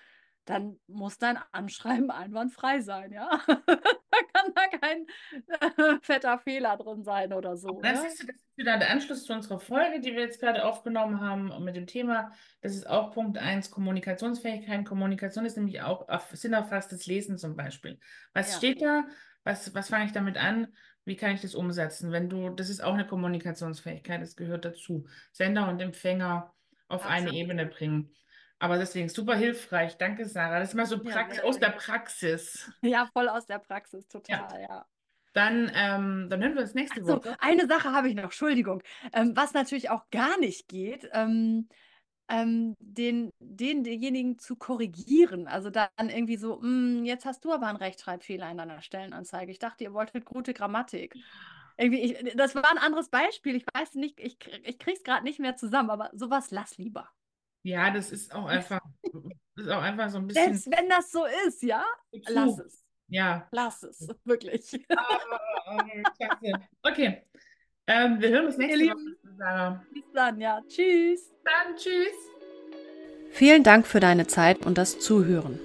dann 0.44 0.80
muss 0.86 1.18
dein 1.18 1.38
Anschreiben 1.52 2.10
einwandfrei 2.10 2.80
sein, 2.80 3.12
ja? 3.12 3.40
Da 4.54 4.66
kann 4.78 5.06
da 5.46 5.68
kein 5.70 5.96
äh, 5.96 5.98
fetter 6.02 6.38
Fehler 6.38 6.76
drin 6.76 7.02
sein 7.02 7.32
oder 7.32 7.56
so. 7.56 7.80
Das 7.82 8.00
Ne? 8.02 8.08
ist, 8.08 8.28
das 8.28 8.36
ist 8.36 8.56
wieder 8.56 8.78
der 8.78 8.90
Anschluss 8.90 9.24
zu 9.24 9.32
unserer 9.32 9.60
Folge, 9.60 10.00
die 10.00 10.12
wir 10.12 10.20
jetzt 10.22 10.40
gerade 10.40 10.64
aufgenommen 10.64 11.20
haben 11.20 11.64
mit 11.64 11.76
dem 11.76 11.86
Thema. 11.86 12.32
Das 12.60 12.74
ist 12.74 12.88
auch 12.88 13.12
Punkt 13.12 13.38
1, 13.38 13.70
Kommunikationsfähigkeit. 13.70 14.84
Kommunikation 14.84 15.44
ist 15.46 15.56
nämlich 15.56 15.80
auch 15.82 16.08
auf- 16.08 16.30
sinnerfasstes 16.32 17.06
Lesen 17.06 17.38
zum 17.38 17.56
Beispiel. 17.56 17.98
Was 18.34 18.52
Ja. 18.52 18.56
steht 18.58 18.82
da? 18.82 19.04
Was, 19.44 19.74
was 19.74 19.88
fange 19.88 20.04
ich 20.06 20.12
damit 20.12 20.36
an? 20.36 20.68
Wie 21.06 21.16
kann 21.16 21.32
ich 21.32 21.40
das 21.40 21.54
umsetzen? 21.54 22.12
Wenn 22.12 22.28
du, 22.28 22.50
das 22.50 22.68
ist 22.68 22.82
auch 22.84 22.92
eine 22.94 23.06
Kommunikationsfähigkeit, 23.06 24.20
das 24.20 24.36
gehört 24.36 24.64
dazu. 24.66 25.06
Sender 25.32 25.68
und 25.68 25.80
Empfänger 25.80 26.52
auf 26.88 27.06
eine 27.06 27.28
Absolut. 27.28 27.34
Ebene 27.34 27.66
bringen. 27.66 28.10
Aber 28.60 28.78
deswegen 28.78 29.08
super 29.08 29.34
hilfreich. 29.36 29.96
Danke, 29.96 30.26
Sarah. 30.26 30.60
Das 30.60 30.70
ist 30.70 30.74
mal 30.76 30.86
so 30.86 31.02
Ja, 31.02 31.02
Prax 31.02 31.40
sehr 31.40 31.40
aus 31.40 31.58
der. 31.58 31.70
Praxis. 31.70 32.70
Ja, 32.82 33.06
voll 33.12 33.28
aus 33.28 33.46
der 33.46 33.58
Praxis, 33.58 34.06
total, 34.08 34.60
ja. 34.62 34.86
Dann, 35.32 35.70
ähm, 35.74 36.28
dann 36.30 36.40
hören 36.42 36.54
wir 36.54 36.62
uns 36.62 36.74
nächste 36.74 37.02
Ach 37.02 37.06
so, 37.06 37.22
Woche. 37.22 37.38
eine 37.38 37.66
Sache 37.68 37.92
habe 37.92 38.08
ich 38.08 38.14
noch, 38.14 38.24
Entschuldigung. 38.24 38.82
Ähm, 39.12 39.32
was 39.36 39.52
natürlich 39.54 39.90
auch 39.90 40.10
gar 40.10 40.38
nicht 40.38 40.68
geht, 40.68 41.08
ähm, 41.12 41.68
ähm, 42.28 42.74
den, 42.80 43.30
den, 43.40 43.84
denjenigen 43.84 44.38
zu 44.38 44.56
korrigieren. 44.56 45.48
Also 45.48 45.70
dann 45.70 45.88
irgendwie 46.10 46.36
so, 46.38 46.60
"Mm, 46.62 47.04
jetzt 47.04 47.24
hast 47.26 47.44
du 47.44 47.52
aber 47.52 47.66
einen 47.68 47.78
Rechtschreibfehler 47.78 48.50
in 48.50 48.58
deiner 48.58 48.82
Stellenanzeige. 48.82 49.52
Ich 49.52 49.58
dachte, 49.60 49.84
ihr 49.84 49.92
wolltet 49.94 50.24
gute 50.26 50.54
Grammatik. 50.54 51.18
Irgendwie, 51.78 52.00
ich, 52.00 52.36
das 52.36 52.54
war 52.54 52.70
ein 52.70 52.78
anderes 52.78 53.10
Beispiel. 53.10 53.56
Ich 53.56 53.66
weiß 53.74 53.94
nicht, 53.96 54.20
ich, 54.20 54.38
ich 54.64 54.78
krieg's 54.78 55.04
gerade 55.04 55.24
nicht 55.24 55.40
mehr 55.40 55.56
zusammen, 55.56 55.90
aber 55.90 56.10
sowas 56.14 56.50
lass 56.50 56.78
lieber. 56.78 57.10
Ja, 57.62 57.90
das 57.90 58.10
ist 58.12 58.34
auch 58.34 58.46
einfach, 58.46 58.80
das 59.56 59.66
ist 59.66 59.70
auch 59.70 59.82
einfach 59.82 60.08
so 60.10 60.18
ein 60.18 60.26
bisschen 60.26 60.54
Selbst 60.56 60.70
wenn 60.70 60.88
das 60.88 61.10
so 61.10 61.24
ist, 61.46 61.62
ja, 61.62 61.84
zu. 62.12 62.32
lass 62.32 62.58
es. 62.58 62.84
Ja, 63.12 63.48
Lass 63.50 63.82
es, 63.82 64.06
wirklich. 64.24 64.72
äh, 64.74 66.02
klasse. 66.16 66.52
Okay, 66.82 67.22
ähm, 67.88 68.20
wir 68.20 68.28
hören 68.30 68.46
uns 68.46 68.56
nächste 68.56 68.84
Woche. 68.86 69.16
Sarah. 69.36 69.84
Bis 69.92 70.04
dann, 70.14 70.40
ja. 70.40 70.62
Tschüss. 70.68 71.32
Dann 71.44 71.74
tschüss. 71.76 72.14
Vielen 73.32 73.64
Dank 73.64 73.86
für 73.86 73.98
deine 73.98 74.28
Zeit 74.28 74.64
und 74.64 74.78
das 74.78 75.00
Zuhören. 75.00 75.58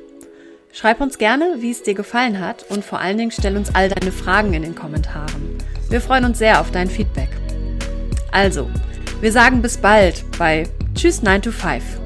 Schreib 0.73 1.01
uns 1.01 1.17
gerne, 1.19 1.57
wie 1.59 1.69
es 1.71 1.83
dir 1.83 1.93
gefallen 1.93 2.39
hat 2.39 2.63
und 2.71 2.83
vor 2.83 2.99
allen 2.99 3.17
Dingen 3.19 3.31
stell 3.31 3.55
uns 3.55 3.73
all 3.75 3.89
deine 3.89 4.11
Fragen 4.11 4.53
in 4.55 4.63
den 4.63 4.75
Kommentaren. 4.75 5.57
Wir 5.89 6.01
freuen 6.01 6.25
uns 6.25 6.39
sehr 6.39 6.59
auf 6.59 6.71
dein 6.71 6.89
Feedback. 6.89 7.29
Also, 8.31 8.69
wir 9.21 9.31
sagen 9.31 9.61
bis 9.61 9.77
bald 9.77 10.25
bei 10.37 10.67
Tschüss 10.95 11.21
9 11.21 11.41
to 11.41 11.51
5. 11.51 12.04